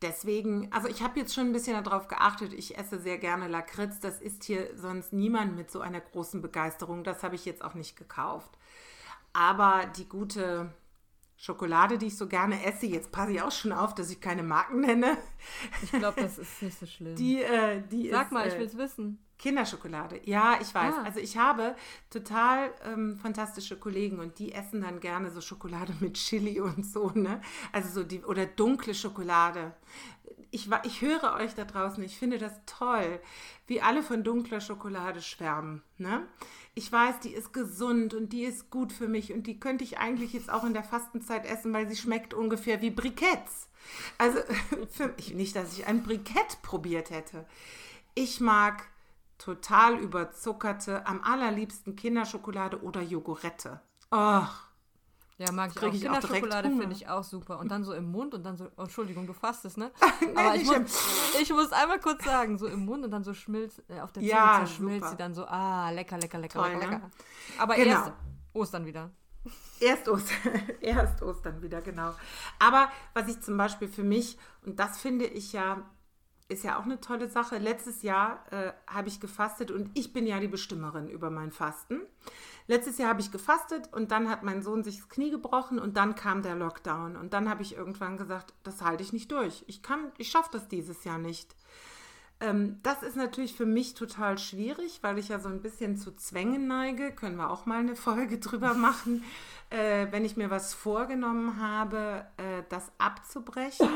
deswegen, 0.00 0.72
also 0.72 0.88
ich 0.88 1.02
habe 1.02 1.18
jetzt 1.18 1.34
schon 1.34 1.48
ein 1.48 1.52
bisschen 1.52 1.82
darauf 1.82 2.06
geachtet, 2.06 2.52
ich 2.52 2.78
esse 2.78 3.00
sehr 3.00 3.18
gerne 3.18 3.48
Lakritz. 3.48 3.98
Das 3.98 4.20
ist 4.20 4.44
hier 4.44 4.70
sonst 4.76 5.12
niemand 5.12 5.56
mit 5.56 5.72
so 5.72 5.80
einer 5.80 6.00
großen 6.00 6.40
Begeisterung. 6.40 7.02
Das 7.02 7.24
habe 7.24 7.34
ich 7.34 7.44
jetzt 7.44 7.64
auch 7.64 7.74
nicht 7.74 7.96
gekauft. 7.96 8.56
Aber 9.32 9.86
die 9.96 10.08
gute 10.08 10.72
Schokolade, 11.36 11.98
die 11.98 12.06
ich 12.06 12.16
so 12.16 12.28
gerne 12.28 12.64
esse, 12.64 12.86
jetzt 12.86 13.10
passe 13.10 13.32
ich 13.32 13.42
auch 13.42 13.50
schon 13.50 13.72
auf, 13.72 13.94
dass 13.94 14.10
ich 14.10 14.20
keine 14.20 14.42
Marken 14.42 14.80
nenne. 14.80 15.16
Ich 15.82 15.92
glaube, 15.92 16.20
das 16.20 16.38
ist 16.38 16.62
nicht 16.62 16.78
so 16.78 16.86
schlimm. 16.86 17.16
Die, 17.16 17.42
äh, 17.42 17.82
die 17.90 18.10
Sag 18.10 18.26
ist, 18.26 18.32
mal, 18.32 18.46
ich 18.48 18.54
will 18.54 18.66
es 18.66 18.76
wissen. 18.78 19.18
Kinderschokolade. 19.38 20.20
Ja, 20.24 20.58
ich 20.60 20.74
weiß. 20.74 20.94
Ah. 20.96 21.02
Also 21.02 21.20
ich 21.20 21.36
habe 21.36 21.74
total 22.08 22.72
ähm, 22.84 23.18
fantastische 23.20 23.76
Kollegen 23.76 24.20
und 24.20 24.38
die 24.38 24.52
essen 24.52 24.80
dann 24.80 25.00
gerne 25.00 25.30
so 25.30 25.40
Schokolade 25.40 25.92
mit 26.00 26.14
Chili 26.14 26.60
und 26.60 26.86
so, 26.86 27.10
ne? 27.10 27.40
Also 27.72 28.00
so 28.00 28.04
die 28.04 28.22
oder 28.22 28.46
dunkle 28.46 28.94
Schokolade. 28.94 29.74
Ich, 30.50 30.70
ich 30.84 31.02
höre 31.02 31.34
euch 31.34 31.54
da 31.54 31.64
draußen, 31.64 32.02
ich 32.04 32.16
finde 32.16 32.38
das 32.38 32.52
toll, 32.64 33.20
wie 33.66 33.82
alle 33.82 34.04
von 34.04 34.22
dunkler 34.22 34.60
Schokolade 34.60 35.20
schwärmen, 35.20 35.82
ne? 35.98 36.26
Ich 36.74 36.90
weiß, 36.90 37.20
die 37.20 37.32
ist 37.32 37.52
gesund 37.52 38.14
und 38.14 38.32
die 38.32 38.42
ist 38.42 38.70
gut 38.70 38.92
für 38.92 39.06
mich 39.06 39.32
und 39.32 39.46
die 39.46 39.60
könnte 39.60 39.84
ich 39.84 39.98
eigentlich 39.98 40.32
jetzt 40.32 40.50
auch 40.50 40.64
in 40.64 40.74
der 40.74 40.82
Fastenzeit 40.82 41.46
essen, 41.46 41.72
weil 41.72 41.88
sie 41.88 41.96
schmeckt 41.96 42.34
ungefähr 42.34 42.82
wie 42.82 42.90
Briketts. 42.90 43.68
Also 44.18 44.38
für 44.90 45.08
mich 45.08 45.34
nicht, 45.34 45.54
dass 45.54 45.72
ich 45.72 45.86
ein 45.86 46.02
Brikett 46.02 46.62
probiert 46.62 47.10
hätte. 47.10 47.46
Ich 48.14 48.40
mag 48.40 48.88
total 49.38 49.98
überzuckerte, 49.98 51.06
am 51.06 51.22
allerliebsten 51.22 51.96
Kinderschokolade 51.96 52.82
oder 52.82 53.02
Jogurette. 53.02 53.80
Ach, 54.10 54.63
ja, 55.36 55.50
mag 55.50 55.72
ich 55.74 55.82
auch. 55.82 55.92
Ich 55.92 56.02
Kinderschokolade 56.02 56.68
finde 56.68 56.94
ich 56.94 57.08
auch 57.08 57.24
super. 57.24 57.58
Und 57.58 57.68
dann 57.70 57.82
so 57.82 57.92
im 57.92 58.10
Mund 58.10 58.34
und 58.34 58.44
dann 58.44 58.56
so, 58.56 58.68
oh, 58.76 58.82
Entschuldigung, 58.82 59.26
du 59.26 59.32
fastest, 59.32 59.78
ne? 59.78 59.90
Aber 60.36 60.54
ich, 60.54 60.64
muss, 60.64 61.34
ich 61.40 61.50
muss 61.50 61.72
einmal 61.72 61.98
kurz 61.98 62.24
sagen, 62.24 62.56
so 62.56 62.66
im 62.66 62.84
Mund 62.84 63.04
und 63.04 63.10
dann 63.10 63.24
so 63.24 63.34
schmilzt, 63.34 63.82
äh, 63.88 64.00
auf 64.00 64.12
der 64.12 64.22
Zunge 64.22 64.32
ja, 64.32 64.56
zerschmilzt 64.60 65.00
super. 65.00 65.10
sie 65.10 65.16
dann 65.16 65.34
so, 65.34 65.44
ah, 65.46 65.90
lecker, 65.90 66.18
lecker, 66.18 66.38
lecker, 66.38 66.60
Toll, 66.60 66.72
lecker, 66.72 66.86
ne? 66.86 66.92
lecker. 66.92 67.10
Aber 67.58 67.74
genau. 67.74 67.90
erst 67.90 68.12
Ostern 68.52 68.86
wieder. 68.86 69.10
Erst 69.80 70.08
Ostern, 70.08 70.52
erst 70.80 71.20
Ostern 71.20 71.60
wieder, 71.62 71.82
genau. 71.82 72.14
Aber 72.60 72.88
was 73.12 73.28
ich 73.28 73.40
zum 73.40 73.56
Beispiel 73.56 73.88
für 73.88 74.04
mich, 74.04 74.38
und 74.64 74.78
das 74.78 75.00
finde 75.00 75.26
ich 75.26 75.52
ja, 75.52 75.82
ist 76.48 76.64
ja 76.64 76.78
auch 76.78 76.84
eine 76.84 77.00
tolle 77.00 77.28
Sache. 77.28 77.58
Letztes 77.58 78.02
Jahr 78.02 78.44
äh, 78.52 78.72
habe 78.86 79.08
ich 79.08 79.20
gefastet 79.20 79.70
und 79.70 79.90
ich 79.94 80.12
bin 80.12 80.26
ja 80.26 80.40
die 80.40 80.48
Bestimmerin 80.48 81.08
über 81.08 81.30
mein 81.30 81.50
Fasten. 81.50 82.00
Letztes 82.66 82.98
Jahr 82.98 83.10
habe 83.10 83.20
ich 83.20 83.32
gefastet 83.32 83.92
und 83.92 84.10
dann 84.10 84.28
hat 84.28 84.42
mein 84.42 84.62
Sohn 84.62 84.84
sich 84.84 84.98
das 84.98 85.08
Knie 85.08 85.30
gebrochen 85.30 85.78
und 85.78 85.96
dann 85.96 86.14
kam 86.14 86.42
der 86.42 86.54
Lockdown. 86.54 87.16
Und 87.16 87.32
dann 87.32 87.48
habe 87.48 87.62
ich 87.62 87.76
irgendwann 87.76 88.16
gesagt, 88.16 88.54
das 88.62 88.82
halte 88.82 89.02
ich 89.02 89.12
nicht 89.12 89.32
durch. 89.32 89.64
Ich 89.66 89.82
kann, 89.82 90.12
ich 90.18 90.30
schaffe 90.30 90.50
das 90.52 90.68
dieses 90.68 91.04
Jahr 91.04 91.18
nicht. 91.18 91.54
Ähm, 92.40 92.78
das 92.82 93.02
ist 93.02 93.16
natürlich 93.16 93.54
für 93.54 93.66
mich 93.66 93.94
total 93.94 94.38
schwierig, 94.38 94.98
weil 95.02 95.18
ich 95.18 95.28
ja 95.28 95.38
so 95.38 95.48
ein 95.48 95.62
bisschen 95.62 95.96
zu 95.96 96.14
Zwängen 96.14 96.66
neige. 96.66 97.12
Können 97.12 97.36
wir 97.36 97.50
auch 97.50 97.64
mal 97.64 97.80
eine 97.80 97.96
Folge 97.96 98.38
drüber 98.38 98.74
machen. 98.74 99.24
Äh, 99.70 100.08
wenn 100.10 100.24
ich 100.24 100.36
mir 100.36 100.50
was 100.50 100.74
vorgenommen 100.74 101.60
habe, 101.60 102.26
äh, 102.36 102.62
das 102.68 102.92
abzubrechen. 102.98 103.88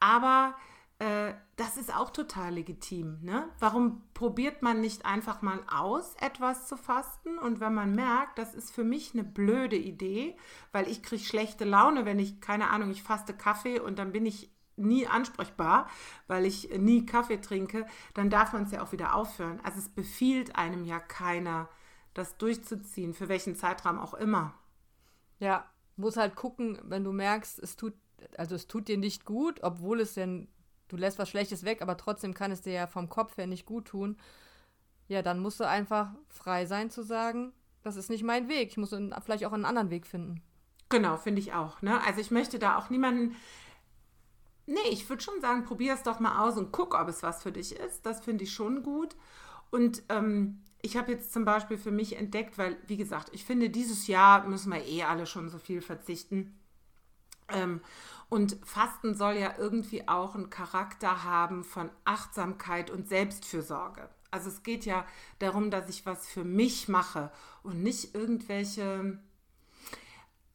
Aber 0.00 0.54
äh, 0.98 1.34
das 1.56 1.76
ist 1.76 1.94
auch 1.94 2.10
total 2.10 2.54
legitim. 2.54 3.18
Ne? 3.22 3.48
Warum 3.58 4.02
probiert 4.14 4.62
man 4.62 4.80
nicht 4.80 5.06
einfach 5.06 5.42
mal 5.42 5.60
aus, 5.72 6.14
etwas 6.20 6.66
zu 6.66 6.76
fasten? 6.76 7.38
Und 7.38 7.60
wenn 7.60 7.74
man 7.74 7.94
merkt, 7.94 8.38
das 8.38 8.54
ist 8.54 8.72
für 8.72 8.84
mich 8.84 9.12
eine 9.12 9.24
blöde 9.24 9.76
Idee, 9.76 10.36
weil 10.72 10.88
ich 10.88 11.02
kriege 11.02 11.22
schlechte 11.22 11.64
Laune, 11.64 12.04
wenn 12.04 12.18
ich, 12.18 12.40
keine 12.40 12.70
Ahnung, 12.70 12.90
ich 12.90 13.02
faste 13.02 13.34
Kaffee 13.34 13.80
und 13.80 13.98
dann 13.98 14.12
bin 14.12 14.26
ich 14.26 14.50
nie 14.76 15.06
ansprechbar, 15.06 15.88
weil 16.26 16.44
ich 16.44 16.70
nie 16.76 17.06
Kaffee 17.06 17.40
trinke, 17.40 17.86
dann 18.14 18.30
darf 18.30 18.52
man 18.52 18.64
es 18.64 18.72
ja 18.72 18.82
auch 18.82 18.92
wieder 18.92 19.14
aufhören. 19.14 19.60
Also 19.62 19.78
es 19.78 19.88
befiehlt 19.88 20.56
einem 20.56 20.84
ja 20.84 20.98
keiner, 20.98 21.68
das 22.12 22.36
durchzuziehen, 22.38 23.14
für 23.14 23.28
welchen 23.28 23.56
Zeitraum 23.56 23.98
auch 23.98 24.14
immer. 24.14 24.54
Ja, 25.38 25.68
muss 25.96 26.16
halt 26.16 26.34
gucken, 26.34 26.78
wenn 26.82 27.04
du 27.04 27.12
merkst, 27.12 27.58
es 27.58 27.76
tut, 27.76 27.94
also 28.36 28.54
es 28.54 28.66
tut 28.66 28.88
dir 28.88 28.98
nicht 28.98 29.24
gut, 29.24 29.62
obwohl 29.62 30.00
es 30.00 30.14
denn 30.14 30.48
du 30.88 30.96
lässt 30.96 31.18
was 31.18 31.28
Schlechtes 31.28 31.64
weg, 31.64 31.82
aber 31.82 31.96
trotzdem 31.96 32.34
kann 32.34 32.50
es 32.50 32.62
dir 32.62 32.72
ja 32.72 32.86
vom 32.86 33.08
Kopf 33.08 33.36
her 33.36 33.46
nicht 33.46 33.66
gut 33.66 33.86
tun, 33.86 34.16
ja, 35.08 35.22
dann 35.22 35.38
musst 35.40 35.60
du 35.60 35.68
einfach 35.68 36.10
frei 36.28 36.66
sein 36.66 36.90
zu 36.90 37.02
sagen, 37.02 37.52
das 37.82 37.96
ist 37.96 38.08
nicht 38.08 38.24
mein 38.24 38.48
Weg. 38.48 38.70
Ich 38.70 38.76
muss 38.78 38.90
vielleicht 38.90 39.44
auch 39.44 39.52
einen 39.52 39.66
anderen 39.66 39.90
Weg 39.90 40.06
finden. 40.06 40.42
Genau, 40.88 41.16
finde 41.16 41.40
ich 41.40 41.52
auch. 41.52 41.82
Ne? 41.82 42.00
Also 42.04 42.20
ich 42.20 42.30
möchte 42.30 42.58
da 42.58 42.78
auch 42.78 42.88
niemanden. 42.88 43.36
Nee, 44.66 44.78
ich 44.90 45.08
würde 45.08 45.22
schon 45.22 45.40
sagen, 45.42 45.64
probier 45.64 45.92
es 45.92 46.02
doch 46.02 46.20
mal 46.20 46.46
aus 46.46 46.56
und 46.56 46.72
guck, 46.72 46.94
ob 46.94 47.08
es 47.08 47.22
was 47.22 47.42
für 47.42 47.52
dich 47.52 47.76
ist. 47.76 48.06
Das 48.06 48.20
finde 48.20 48.44
ich 48.44 48.52
schon 48.52 48.82
gut. 48.82 49.14
Und 49.70 50.02
ähm, 50.08 50.62
ich 50.80 50.96
habe 50.96 51.12
jetzt 51.12 51.32
zum 51.32 51.44
Beispiel 51.44 51.76
für 51.76 51.90
mich 51.90 52.16
entdeckt, 52.16 52.56
weil, 52.56 52.78
wie 52.86 52.96
gesagt, 52.96 53.30
ich 53.32 53.44
finde, 53.44 53.68
dieses 53.68 54.06
Jahr 54.06 54.46
müssen 54.46 54.72
wir 54.72 54.84
eh 54.84 55.02
alle 55.02 55.26
schon 55.26 55.50
so 55.50 55.58
viel 55.58 55.82
verzichten. 55.82 56.58
Ähm, 57.48 57.80
und 58.28 58.56
Fasten 58.64 59.14
soll 59.14 59.34
ja 59.34 59.54
irgendwie 59.58 60.08
auch 60.08 60.34
einen 60.34 60.50
Charakter 60.50 61.24
haben 61.24 61.62
von 61.62 61.90
Achtsamkeit 62.04 62.90
und 62.90 63.08
Selbstfürsorge. 63.08 64.08
Also 64.30 64.48
es 64.48 64.62
geht 64.62 64.84
ja 64.84 65.06
darum, 65.38 65.70
dass 65.70 65.88
ich 65.88 66.06
was 66.06 66.26
für 66.26 66.42
mich 66.42 66.88
mache 66.88 67.30
und 67.62 67.82
nicht 67.82 68.14
irgendwelche 68.14 69.18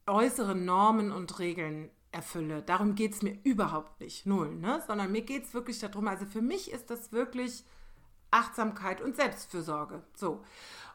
äußeren 0.06 0.64
Normen 0.64 1.12
und 1.12 1.38
Regeln 1.38 1.90
erfülle. 2.12 2.62
Darum 2.62 2.94
geht 2.94 3.14
es 3.14 3.22
mir 3.22 3.38
überhaupt 3.44 4.00
nicht, 4.00 4.26
null, 4.26 4.54
ne? 4.56 4.82
sondern 4.86 5.12
mir 5.12 5.22
geht 5.22 5.44
es 5.44 5.54
wirklich 5.54 5.78
darum, 5.78 6.08
also 6.08 6.26
für 6.26 6.42
mich 6.42 6.72
ist 6.72 6.90
das 6.90 7.12
wirklich 7.12 7.64
Achtsamkeit 8.30 9.00
und 9.00 9.16
Selbstfürsorge. 9.16 10.02
So. 10.14 10.44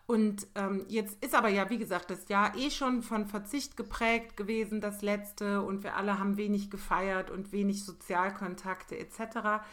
Und 0.08 0.46
ähm, 0.54 0.86
jetzt 0.88 1.24
ist 1.24 1.34
aber 1.34 1.50
ja, 1.50 1.70
wie 1.70 1.80
gesagt, 1.80 2.12
das 2.12 2.28
Jahr 2.30 2.56
eh 2.56 2.70
schon 2.70 3.02
von 3.02 3.26
Verzicht 3.26 3.76
geprägt 3.76 4.38
gewesen, 4.38 4.80
das 4.80 5.02
letzte. 5.02 5.64
Und 5.64 5.84
wir 5.84 5.96
alle 5.96 6.20
haben 6.20 6.38
wenig 6.38 6.70
gefeiert 6.70 7.32
und 7.32 7.52
wenig 7.52 7.84
Sozialkontakte 7.84 8.98
etc. 8.98 9.64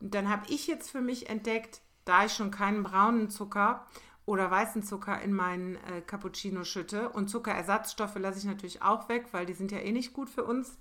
Und 0.00 0.14
dann 0.14 0.30
habe 0.30 0.46
ich 0.48 0.66
jetzt 0.66 0.90
für 0.90 1.02
mich 1.02 1.28
entdeckt, 1.28 1.82
da 2.06 2.24
ich 2.24 2.32
schon 2.32 2.50
keinen 2.50 2.82
braunen 2.82 3.28
Zucker 3.28 3.86
oder 4.26 4.50
weißen 4.50 4.82
Zucker 4.82 5.20
in 5.20 5.34
meinen 5.34 5.76
äh, 5.76 6.00
Cappuccino 6.00 6.64
schütte 6.64 7.10
und 7.10 7.28
Zuckerersatzstoffe 7.28 8.16
lasse 8.16 8.38
ich 8.38 8.44
natürlich 8.44 8.82
auch 8.82 9.08
weg, 9.10 9.28
weil 9.32 9.44
die 9.44 9.52
sind 9.52 9.70
ja 9.70 9.78
eh 9.78 9.92
nicht 9.92 10.14
gut 10.14 10.30
für 10.30 10.44
uns. 10.44 10.78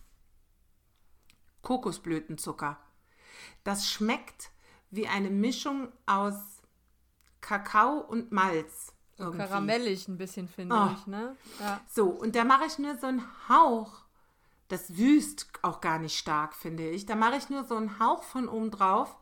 Kokosblütenzucker. 1.62 2.78
Das 3.64 3.90
schmeckt 3.90 4.52
wie 4.92 5.08
eine 5.08 5.30
Mischung 5.30 5.92
aus 6.06 6.36
Kakao 7.42 7.98
und 8.00 8.32
Malz. 8.32 8.93
So 9.18 9.32
karamellig 9.32 10.08
ein 10.08 10.18
bisschen, 10.18 10.48
finde 10.48 10.76
oh. 10.76 10.90
ich, 10.96 11.08
ne? 11.08 11.36
Ja. 11.60 11.82
So, 11.88 12.06
und 12.06 12.36
da 12.36 12.44
mache 12.44 12.66
ich 12.66 12.80
nur 12.80 12.98
so 12.98 13.08
einen 13.08 13.24
Hauch. 13.48 14.04
Das 14.70 14.88
süßt 14.88 15.48
auch 15.62 15.82
gar 15.82 16.00
nicht 16.00 16.18
stark, 16.18 16.56
finde 16.56 16.90
ich. 16.90 17.06
Da 17.06 17.16
mache 17.16 17.38
ich 17.38 17.50
nur 17.50 17.64
so 17.64 17.76
einen 17.76 18.00
Hauch 18.00 18.24
von 18.24 18.48
oben 18.48 18.72
drauf, 18.72 19.16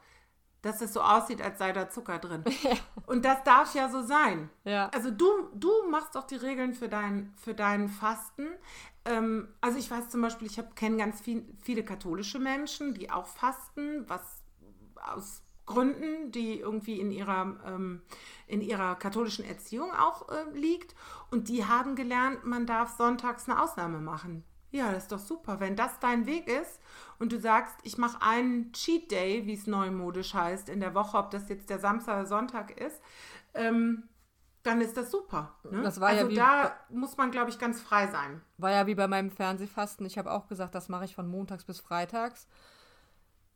dass 0.62 0.82
es 0.82 0.94
so 0.94 1.02
aussieht, 1.02 1.42
als 1.42 1.58
sei 1.58 1.74
da 1.74 1.90
Zucker 1.90 2.20
drin. 2.20 2.44
Und 3.06 3.26
das 3.26 3.44
darf 3.44 3.74
ja 3.76 3.90
so 3.90 4.02
sein. 4.02 4.50
Ja. 4.64 4.90
Also 4.90 5.12
du, 5.12 5.28
du 5.54 5.70
machst 5.90 6.16
doch 6.16 6.24
die 6.24 6.36
Regeln 6.36 6.74
für 6.74 6.88
dein, 6.88 7.34
für 7.36 7.54
deinen 7.54 7.90
Fasten. 7.90 8.48
Ähm, 9.04 9.50
also 9.60 9.78
ich 9.78 9.90
weiß 9.90 10.10
zum 10.10 10.22
Beispiel, 10.22 10.48
ich 10.48 10.62
kenne 10.76 10.98
ganz 10.98 11.20
viel, 11.20 11.46
viele 11.62 11.84
katholische 11.84 12.40
Menschen, 12.40 12.94
die 12.94 13.10
auch 13.10 13.26
fasten, 13.26 14.08
was 14.08 14.22
aus 14.96 15.42
Gründen, 15.72 16.32
die 16.32 16.60
irgendwie 16.60 17.00
in 17.00 17.12
ihrer, 17.12 17.58
ähm, 17.66 18.02
in 18.48 18.62
ihrer 18.62 18.96
katholischen 18.96 19.46
Erziehung 19.46 19.92
auch 19.92 20.30
äh, 20.30 20.44
liegt. 20.54 20.96
Und 21.30 21.50
die 21.50 21.66
haben 21.66 21.96
gelernt, 21.96 22.46
man 22.46 22.66
darf 22.66 22.98
sonntags 22.98 23.48
eine 23.48 23.62
Ausnahme 23.62 24.00
machen. 24.00 24.44
Ja, 24.72 24.92
das 24.92 25.04
ist 25.04 25.12
doch 25.12 25.20
super. 25.20 25.60
Wenn 25.60 25.76
das 25.76 26.00
dein 26.00 26.26
Weg 26.26 26.48
ist 26.48 26.80
und 27.20 27.32
du 27.34 27.40
sagst, 27.40 27.76
ich 27.84 27.98
mache 27.98 28.22
einen 28.22 28.72
Cheat 28.72 29.12
Day, 29.12 29.46
wie 29.46 29.54
es 29.54 29.68
neumodisch 29.68 30.34
heißt, 30.34 30.70
in 30.70 30.80
der 30.80 30.96
Woche, 30.96 31.18
ob 31.18 31.30
das 31.32 31.50
jetzt 31.50 31.70
der 31.70 31.80
Samstag 31.80 32.16
oder 32.16 32.26
Sonntag 32.26 32.80
ist, 32.80 33.02
ähm, 33.54 34.04
dann 34.64 34.80
ist 34.80 34.96
das 34.96 35.12
super. 35.12 35.56
Ne? 35.70 35.82
Das 35.82 36.00
war 36.00 36.10
also 36.10 36.30
ja 36.30 36.64
da 36.64 36.96
muss 36.96 37.18
man, 37.18 37.32
glaube 37.32 37.50
ich, 37.50 37.60
ganz 37.60 37.82
frei 37.82 38.08
sein. 38.08 38.42
War 38.58 38.72
ja 38.72 38.88
wie 38.88 38.96
bei 38.96 39.08
meinem 39.08 39.32
Fernsehfasten. 39.32 40.06
Ich 40.06 40.18
habe 40.18 40.32
auch 40.32 40.48
gesagt, 40.48 40.76
das 40.76 40.88
mache 40.88 41.06
ich 41.06 41.16
von 41.16 41.28
montags 41.28 41.66
bis 41.66 41.80
freitags. 41.80 42.48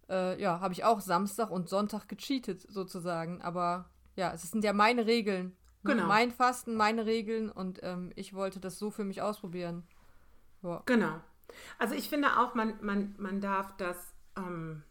Äh, 0.10 0.42
ja, 0.42 0.60
habe 0.60 0.74
ich 0.74 0.84
auch 0.84 1.02
Samstag 1.02 1.50
und 1.50 1.70
Sonntag 1.70 2.08
gecheatet 2.08 2.62
sozusagen. 2.70 3.42
Aber 3.42 3.90
ja, 4.16 4.34
es 4.34 4.50
sind 4.50 4.64
ja 4.64 4.74
meine 4.74 5.06
Regeln. 5.06 5.56
Ne? 5.84 5.94
Genau. 5.94 6.08
Mein 6.08 6.32
Fasten, 6.32 6.76
meine 6.76 7.06
Regeln 7.06 7.50
und 7.50 7.80
ähm, 7.84 8.12
ich 8.16 8.34
wollte 8.34 8.60
das 8.60 8.80
so 8.80 8.92
für 8.92 9.04
mich 9.04 9.22
ausprobieren. 9.22 9.84
Ja. 10.64 10.82
Genau. 10.86 11.22
Also 11.78 11.96
ich 11.96 12.10
finde 12.10 12.40
auch, 12.40 12.56
man, 12.56 12.74
man, 12.82 13.16
man 13.18 13.40
darf 13.40 13.76
das 13.78 13.98
ähm, 14.36 14.84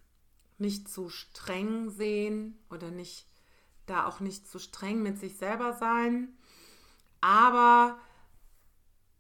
nicht 0.58 0.88
zu 0.88 1.08
streng 1.08 1.90
sehen 1.90 2.58
oder 2.70 2.90
nicht 2.90 3.26
da 3.86 4.06
auch 4.06 4.20
nicht 4.20 4.48
zu 4.48 4.58
streng 4.58 5.02
mit 5.02 5.18
sich 5.18 5.36
selber 5.36 5.74
sein. 5.74 6.28
Aber, 7.20 7.98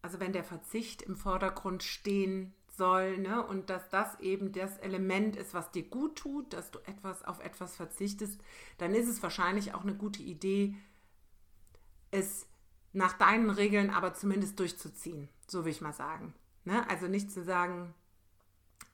also 0.02 0.20
wenn 0.20 0.32
der 0.32 0.44
Verzicht 0.44 1.02
im 1.02 1.16
Vordergrund 1.16 1.82
stehen 1.82 2.54
soll, 2.76 3.18
ne, 3.18 3.44
und 3.46 3.70
dass 3.70 3.88
das 3.88 4.18
eben 4.20 4.52
das 4.52 4.78
Element 4.78 5.36
ist, 5.36 5.54
was 5.54 5.70
dir 5.70 5.84
gut 5.84 6.16
tut, 6.16 6.52
dass 6.52 6.70
du 6.70 6.78
etwas 6.80 7.24
auf 7.24 7.40
etwas 7.40 7.76
verzichtest, 7.76 8.40
dann 8.78 8.94
ist 8.94 9.08
es 9.08 9.22
wahrscheinlich 9.22 9.74
auch 9.74 9.82
eine 9.82 9.94
gute 9.94 10.22
Idee, 10.22 10.74
es 12.10 12.46
nach 12.92 13.12
deinen 13.14 13.50
Regeln 13.50 13.90
aber 13.90 14.14
zumindest 14.14 14.58
durchzuziehen, 14.58 15.28
so 15.46 15.64
will 15.64 15.72
ich 15.72 15.80
mal 15.80 15.92
sagen. 15.92 16.34
Ne? 16.64 16.88
Also 16.88 17.08
nicht 17.08 17.30
zu 17.30 17.42
sagen, 17.42 17.92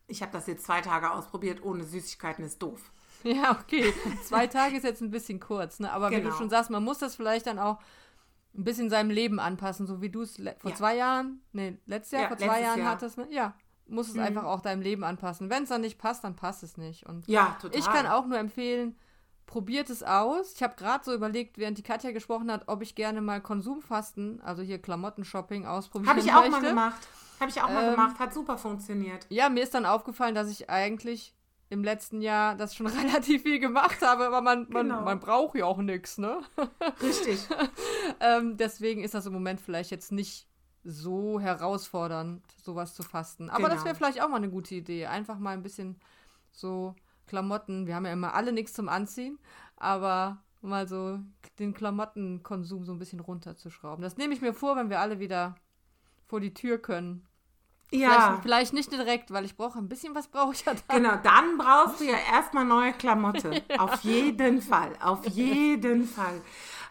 ich 0.09 0.23
habe 0.23 0.33
das 0.33 0.47
jetzt 0.47 0.65
zwei 0.65 0.81
Tage 0.81 1.11
ausprobiert, 1.11 1.63
ohne 1.63 1.85
Süßigkeiten 1.85 2.45
ist 2.45 2.61
doof. 2.63 2.91
Ja, 3.23 3.51
okay. 3.61 3.93
Zwei 4.25 4.47
Tage 4.47 4.79
ist 4.79 4.83
jetzt 4.83 5.03
ein 5.03 5.11
bisschen 5.11 5.41
kurz, 5.41 5.79
ne? 5.79 5.93
Aber 5.93 6.09
genau. 6.09 6.17
wie 6.17 6.23
du 6.23 6.29
genau. 6.29 6.39
schon 6.39 6.49
sagst, 6.49 6.71
man 6.71 6.83
muss 6.83 7.01
das 7.01 7.17
vielleicht 7.17 7.47
dann 7.47 7.59
auch 7.59 7.79
ein 8.55 8.65
bisschen 8.65 8.89
seinem 8.89 9.11
Leben 9.11 9.39
anpassen, 9.39 9.87
so 9.87 10.01
wie 10.01 10.09
du 10.09 10.23
es 10.23 10.37
vor 10.59 10.71
ja. 10.71 10.75
zwei 10.75 10.97
Jahren, 10.97 11.43
nee, 11.53 11.77
letztes 11.85 12.13
Jahr, 12.13 12.23
ja, 12.23 12.29
vor 12.29 12.39
zwei 12.39 12.63
Jahren 12.63 12.81
Jahr. 12.81 12.91
hattest, 12.91 13.19
ne? 13.19 13.29
Ja, 13.31 13.55
muss 13.91 14.09
es 14.09 14.15
mhm. 14.15 14.23
einfach 14.23 14.45
auch 14.45 14.61
deinem 14.61 14.83
Leben 14.83 15.05
anpassen. 15.05 15.51
Wenn 15.51 15.65
es 15.65 15.69
dann 15.69 15.81
nicht 15.81 15.99
passt, 15.99 16.25
dann 16.25 16.37
passt 16.37 16.63
es 16.63 16.77
nicht. 16.77 17.07
Und 17.07 17.27
ja, 17.27 17.57
total. 17.61 17.79
Ich 17.79 17.87
kann 17.87 18.07
auch 18.07 18.27
nur 18.27 18.39
empfehlen, 18.39 18.97
probiert 19.47 19.91
es 19.91 20.03
aus. 20.03 20.55
Ich 20.55 20.63
habe 20.63 20.75
gerade 20.77 21.05
so 21.05 21.13
überlegt, 21.13 21.59
während 21.59 21.77
die 21.77 21.83
Katja 21.83 22.13
gesprochen 22.13 22.51
hat, 22.51 22.69
ob 22.69 22.83
ich 22.83 22.95
gerne 22.95 23.21
mal 23.21 23.41
Konsumfasten, 23.41 24.41
also 24.43 24.63
hier 24.63 24.81
Klamottenshopping 24.81 25.67
ausprobieren 25.67 26.11
Habe 26.11 26.21
ich 26.21 26.33
auch 26.33 26.41
möchte. 26.43 26.51
mal 26.51 26.69
gemacht. 26.69 27.09
Habe 27.41 27.51
ich 27.51 27.61
auch 27.61 27.69
ähm, 27.69 27.75
mal 27.75 27.91
gemacht. 27.91 28.19
Hat 28.19 28.33
super 28.33 28.59
funktioniert. 28.59 29.27
Ja, 29.29 29.49
mir 29.49 29.63
ist 29.63 29.75
dann 29.75 29.87
aufgefallen, 29.87 30.35
dass 30.35 30.51
ich 30.51 30.71
eigentlich 30.71 31.35
im 31.71 31.85
letzten 31.85 32.21
Jahr 32.21 32.55
das 32.57 32.75
schon 32.75 32.87
relativ 32.87 33.43
viel 33.43 33.59
gemacht 33.59 34.03
habe, 34.03 34.27
aber 34.27 34.41
man, 34.41 34.67
man, 34.71 34.89
genau. 34.89 35.03
man 35.03 35.21
braucht 35.21 35.57
ja 35.57 35.65
auch 35.65 35.79
nichts, 35.79 36.19
ne? 36.19 36.41
Richtig. 37.03 37.41
ähm, 38.21 38.57
deswegen 38.57 39.03
ist 39.03 39.15
das 39.15 39.27
im 39.27 39.33
Moment 39.33 39.61
vielleicht 39.61 39.91
jetzt 39.91 40.13
nicht 40.13 40.50
so 40.85 41.41
herausfordernd, 41.41 42.43
sowas 42.63 42.95
zu 42.95 43.03
fasten. 43.03 43.51
Aber 43.51 43.65
genau. 43.65 43.75
das 43.75 43.85
wäre 43.85 43.95
vielleicht 43.95 44.23
auch 44.23 44.29
mal 44.29 44.37
eine 44.37 44.51
gute 44.51 44.75
Idee. 44.75 45.07
Einfach 45.07 45.39
mal 45.39 45.53
ein 45.53 45.63
bisschen 45.63 45.97
so 46.53 46.95
Klamotten. 47.27 47.87
Wir 47.87 47.95
haben 47.95 48.07
ja 48.07 48.13
immer 48.13 48.35
alle 48.35 48.53
nichts 48.53 48.73
zum 48.73 48.89
Anziehen, 48.89 49.39
aber 49.77 50.39
mal 50.63 50.89
so 50.89 51.21
den 51.59 51.75
Klamottenkonsum 51.75 52.85
so 52.85 52.93
ein 52.93 52.99
bisschen 52.99 53.21
runterzuschrauben. 53.21 54.03
Das 54.03 54.17
nehme 54.17 54.35
ich 54.35 54.41
mir 54.41 54.55
vor, 54.55 54.77
wenn 54.77 54.91
wir 54.91 55.01
alle 55.01 55.21
wieder 55.21 55.55
vor 56.27 56.41
die 56.41 56.55
Tür 56.55 56.79
können. 56.79 57.27
Ja. 57.93 58.11
Vielleicht, 58.11 58.43
vielleicht, 58.43 58.73
nicht 58.73 58.93
direkt, 58.93 59.33
weil 59.33 59.45
ich 59.45 59.57
brauche 59.57 59.79
ein 59.79 59.89
bisschen 59.89 60.15
was 60.15 60.29
brauche 60.29 60.53
ich 60.53 60.65
ja 60.65 60.75
dann. 60.75 61.03
Genau, 61.03 61.17
dann 61.23 61.59
brauchst 61.59 62.01
du 62.01 62.05
ja 62.05 62.17
erstmal 62.33 62.65
neue 62.65 62.93
Klamotte. 62.93 63.63
ja. 63.69 63.77
Auf 63.79 64.03
jeden 64.03 64.63
Fall. 64.63 64.93
Auf 65.01 65.27
jeden 65.27 66.07
Fall. 66.07 66.41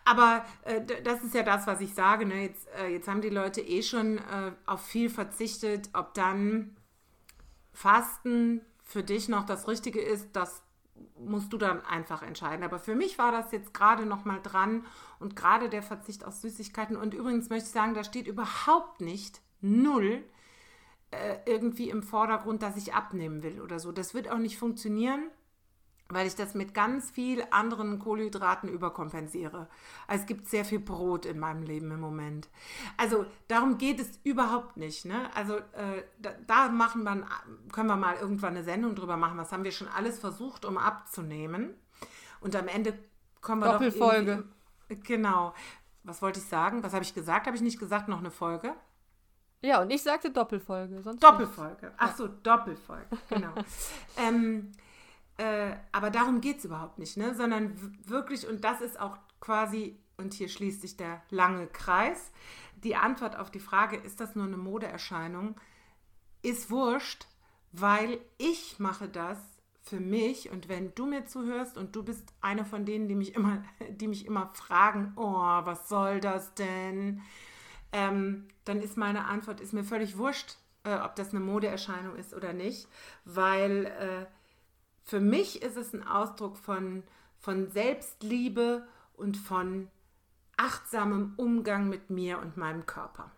Aber 0.10 0.44
äh, 0.64 0.82
das 1.04 1.24
ist 1.24 1.36
ja 1.36 1.44
das, 1.44 1.68
was 1.68 1.82
ich 1.82 1.94
sage. 1.94 2.26
Ne? 2.26 2.42
Jetzt, 2.42 2.68
äh, 2.80 2.88
jetzt 2.88 3.08
haben 3.08 3.22
die 3.22 3.30
Leute 3.30 3.62
eh 3.62 3.84
schon 3.84 4.18
äh, 4.18 4.52
auf 4.66 4.82
viel 4.82 5.08
verzichtet. 5.08 5.90
Ob 5.94 6.16
dann 6.16 6.76
Fasten 7.74 8.62
für 8.84 9.04
dich 9.04 9.30
noch 9.30 9.46
das 9.46 9.68
Richtige 9.68 10.02
ist, 10.02 10.30
das 10.34 10.64
musst 11.20 11.54
du 11.54 11.60
dann 11.60 11.86
einfach 11.86 12.24
entscheiden. 12.24 12.66
Aber 12.66 12.80
für 12.80 12.96
mich 12.96 13.20
war 13.20 13.32
das 13.32 13.52
jetzt 13.52 13.72
gerade 13.72 14.08
noch 14.08 14.26
mal 14.26 14.40
dran 14.42 14.84
und 15.20 15.36
gerade 15.36 15.70
der 15.70 15.84
Verzicht 15.84 16.26
auf 16.26 16.34
Süßigkeiten. 16.34 16.98
Und 16.98 17.14
übrigens 17.14 17.50
möchte 17.50 17.68
ich 17.68 17.72
sagen, 17.72 17.94
da 17.94 18.04
steht 18.04 18.26
überhaupt 18.26 19.02
nicht 19.02 19.42
null 19.62 20.24
äh, 21.12 21.38
irgendwie 21.46 21.92
im 21.92 22.02
Vordergrund, 22.02 22.64
dass 22.64 22.78
ich 22.78 22.96
abnehmen 22.96 23.44
will 23.44 23.62
oder 23.62 23.80
so. 23.80 23.92
Das 23.92 24.16
wird 24.16 24.32
auch 24.32 24.40
nicht 24.40 24.58
funktionieren, 24.58 25.30
weil 26.12 26.26
ich 26.26 26.36
das 26.36 26.56
mit 26.56 26.74
ganz 26.74 27.12
viel 27.12 27.44
anderen 27.52 28.00
Kohlenhydraten 28.00 28.68
überkompensiere. 28.68 29.68
Also 30.08 30.22
es 30.22 30.28
gibt 30.28 30.48
sehr 30.48 30.66
viel 30.66 30.80
Brot 30.80 31.26
in 31.26 31.38
meinem 31.38 31.62
Leben 31.62 31.92
im 31.92 32.00
Moment. 32.00 32.50
Also 32.98 33.28
darum 33.48 33.78
geht 33.78 34.00
es 34.00 34.20
überhaupt 34.24 34.76
nicht. 34.76 35.06
Ne? 35.06 35.30
Also 35.36 35.58
äh, 35.58 36.04
da, 36.18 36.32
da, 36.48 36.70
machen 36.70 37.04
wir, 37.04 37.26
können 37.72 37.88
wir 37.88 37.96
mal 37.96 38.16
irgendwann 38.16 38.56
eine 38.56 38.64
Sendung 38.64 38.96
drüber 38.96 39.18
machen. 39.18 39.38
Was 39.38 39.52
haben 39.52 39.64
wir 39.64 39.72
schon 39.72 39.88
alles 39.88 40.18
versucht, 40.18 40.66
um 40.66 40.80
abzunehmen? 40.80 41.76
Und 42.42 42.56
am 42.56 42.68
Ende 42.68 42.98
kommen 43.42 43.62
wir 43.62 43.72
Doppelfolge. 43.72 44.46
Doch 44.90 45.04
genau. 45.04 45.54
Was 46.04 46.24
wollte 46.24 46.40
ich 46.40 46.46
sagen? 46.46 46.82
Was 46.82 46.94
habe 46.94 47.04
ich 47.04 47.14
gesagt? 47.14 47.46
Habe 47.46 47.56
ich 47.56 47.62
nicht 47.62 47.80
gesagt, 47.80 48.08
noch 48.08 48.20
eine 48.20 48.32
Folge? 48.32 48.74
Ja, 49.62 49.82
und 49.82 49.92
ich 49.92 50.02
sagte 50.02 50.32
Doppelfolge. 50.32 51.04
Sonst 51.04 51.22
Doppelfolge. 51.22 51.92
Ach 51.98 52.16
so, 52.16 52.28
Doppelfolge, 52.28 53.18
genau. 53.28 53.54
ähm, 54.18 54.72
äh, 55.40 55.76
aber 55.92 56.10
darum 56.10 56.42
geht 56.42 56.60
es 56.60 56.66
überhaupt 56.66 57.00
nicht, 57.00 57.18
ne? 57.18 57.34
sondern 57.36 57.76
wirklich, 58.06 58.48
und 58.48 58.64
das 58.64 58.82
ist 58.82 59.00
auch 59.00 59.18
quasi, 59.40 59.98
und 60.18 60.34
hier 60.34 60.50
schließt 60.50 60.82
sich 60.82 60.98
der 60.98 61.22
lange 61.30 61.68
Kreis, 61.68 62.32
die 62.84 62.96
Antwort 62.96 63.38
auf 63.38 63.50
die 63.50 63.60
Frage, 63.60 63.98
ist 63.98 64.20
das 64.20 64.36
nur 64.36 64.46
eine 64.46 64.58
Modeerscheinung, 64.58 65.56
ist 66.42 66.70
wurscht, 66.70 67.28
weil 67.72 68.20
ich 68.38 68.80
mache 68.80 69.08
das 69.08 69.38
für 69.82 70.00
mich 70.00 70.52
und 70.52 70.70
wenn 70.70 70.94
du 70.94 71.06
mir 71.06 71.26
zuhörst 71.26 71.78
und 71.78 71.96
du 71.96 72.04
bist 72.04 72.34
eine 72.42 72.66
von 72.66 72.86
denen, 72.86 73.08
die 73.08 73.16
mich 73.16 73.36
immer, 73.36 73.64
die 73.90 74.08
mich 74.08 74.26
immer 74.26 74.52
fragen, 74.54 75.14
oh, 75.16 75.34
was 75.34 75.90
soll 75.90 76.20
das 76.20 76.54
denn? 76.54 77.22
ähm, 77.92 78.48
dann 78.66 78.82
ist 78.82 78.98
meine 78.98 79.26
Antwort, 79.26 79.62
ist 79.62 79.74
mir 79.74 79.84
völlig 79.84 80.18
wurscht, 80.18 80.58
äh, 80.84 80.96
ob 80.96 81.16
das 81.16 81.32
eine 81.32 81.40
Modeerscheinung 81.40 82.16
ist 82.16 82.34
oder 82.34 82.54
nicht, 82.54 82.88
weil 83.26 83.86
äh, 83.86 84.26
für 85.10 85.20
mich 85.20 85.62
ist 85.64 85.76
es 85.76 85.92
ein 85.94 86.08
Ausdruck 86.08 86.58
von, 86.58 87.04
von 87.40 87.72
Selbstliebe 87.72 88.88
und 89.18 89.38
von 89.38 89.88
achtsamem 90.56 91.34
Umgang 91.38 91.90
mit 91.90 92.12
mir 92.12 92.38
und 92.40 92.58
meinem 92.58 92.86
Körper. 92.86 93.32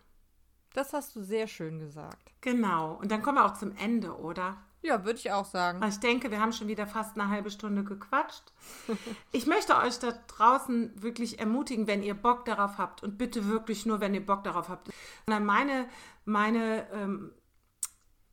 Das 0.74 0.92
hast 0.92 1.16
du 1.16 1.22
sehr 1.22 1.46
schön 1.46 1.78
gesagt. 1.78 2.32
Genau. 2.42 2.94
Und 2.94 3.10
dann 3.10 3.22
kommen 3.22 3.38
wir 3.38 3.46
auch 3.46 3.56
zum 3.56 3.74
Ende, 3.76 4.16
oder? 4.18 4.58
Ja, 4.82 5.04
würde 5.04 5.18
ich 5.18 5.30
auch 5.30 5.46
sagen. 5.46 5.80
Ich 5.88 6.00
denke, 6.00 6.30
wir 6.30 6.40
haben 6.40 6.52
schon 6.52 6.68
wieder 6.68 6.86
fast 6.86 7.18
eine 7.18 7.30
halbe 7.30 7.50
Stunde 7.50 7.84
gequatscht. 7.84 8.52
Ich 9.32 9.46
möchte 9.46 9.76
euch 9.76 9.98
da 9.98 10.12
draußen 10.26 11.02
wirklich 11.02 11.38
ermutigen, 11.38 11.86
wenn 11.86 12.02
ihr 12.02 12.14
Bock 12.14 12.44
darauf 12.44 12.76
habt 12.76 13.02
und 13.02 13.16
bitte 13.16 13.48
wirklich 13.48 13.86
nur, 13.86 14.00
wenn 14.00 14.12
ihr 14.12 14.26
Bock 14.26 14.44
darauf 14.44 14.68
habt. 14.68 14.90
Meine, 15.26 15.88
meine, 16.26 16.86
ähm, 16.92 17.32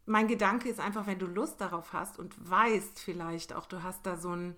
mein 0.09 0.27
Gedanke 0.27 0.67
ist 0.67 0.79
einfach, 0.79 1.05
wenn 1.05 1.19
du 1.19 1.27
Lust 1.27 1.61
darauf 1.61 1.93
hast 1.93 2.17
und 2.17 2.49
weißt 2.49 2.99
vielleicht 2.99 3.53
auch, 3.53 3.67
du 3.67 3.83
hast 3.83 4.05
da 4.05 4.17
so 4.17 4.31
ein 4.31 4.55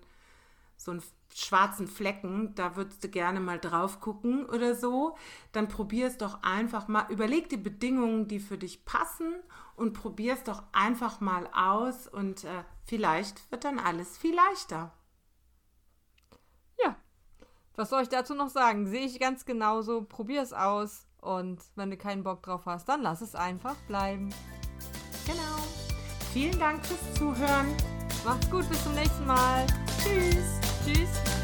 so 0.76 0.90
einen 0.90 1.02
schwarzen 1.32 1.86
Flecken, 1.86 2.54
da 2.56 2.74
würdest 2.74 3.04
du 3.04 3.08
gerne 3.08 3.38
mal 3.38 3.60
drauf 3.60 4.00
gucken 4.00 4.44
oder 4.46 4.74
so, 4.74 5.16
dann 5.52 5.68
probier 5.68 6.08
es 6.08 6.18
doch 6.18 6.42
einfach 6.42 6.88
mal, 6.88 7.06
überleg 7.08 7.48
die 7.48 7.56
Bedingungen, 7.56 8.26
die 8.26 8.40
für 8.40 8.58
dich 8.58 8.84
passen 8.84 9.34
und 9.76 9.92
probier 9.92 10.34
es 10.34 10.42
doch 10.42 10.64
einfach 10.72 11.20
mal 11.20 11.48
aus 11.54 12.08
und 12.08 12.44
äh, 12.44 12.64
vielleicht 12.84 13.48
wird 13.52 13.64
dann 13.64 13.78
alles 13.78 14.18
viel 14.18 14.34
leichter. 14.34 14.92
Ja, 16.82 16.96
was 17.76 17.90
soll 17.90 18.02
ich 18.02 18.08
dazu 18.08 18.34
noch 18.34 18.50
sagen? 18.50 18.88
Sehe 18.88 19.06
ich 19.06 19.20
ganz 19.20 19.44
genauso, 19.44 20.02
probier 20.02 20.42
es 20.42 20.52
aus 20.52 21.06
und 21.20 21.62
wenn 21.76 21.90
du 21.90 21.96
keinen 21.96 22.24
Bock 22.24 22.42
drauf 22.42 22.66
hast, 22.66 22.88
dann 22.88 23.02
lass 23.02 23.20
es 23.20 23.36
einfach 23.36 23.76
bleiben. 23.86 24.34
Genau. 25.26 25.62
Vielen 26.32 26.58
Dank 26.58 26.84
fürs 26.84 27.14
Zuhören. 27.14 27.76
Macht's 28.24 28.50
gut, 28.50 28.68
bis 28.68 28.82
zum 28.82 28.94
nächsten 28.94 29.26
Mal. 29.26 29.66
Tschüss. 30.02 30.60
Tschüss. 30.84 31.41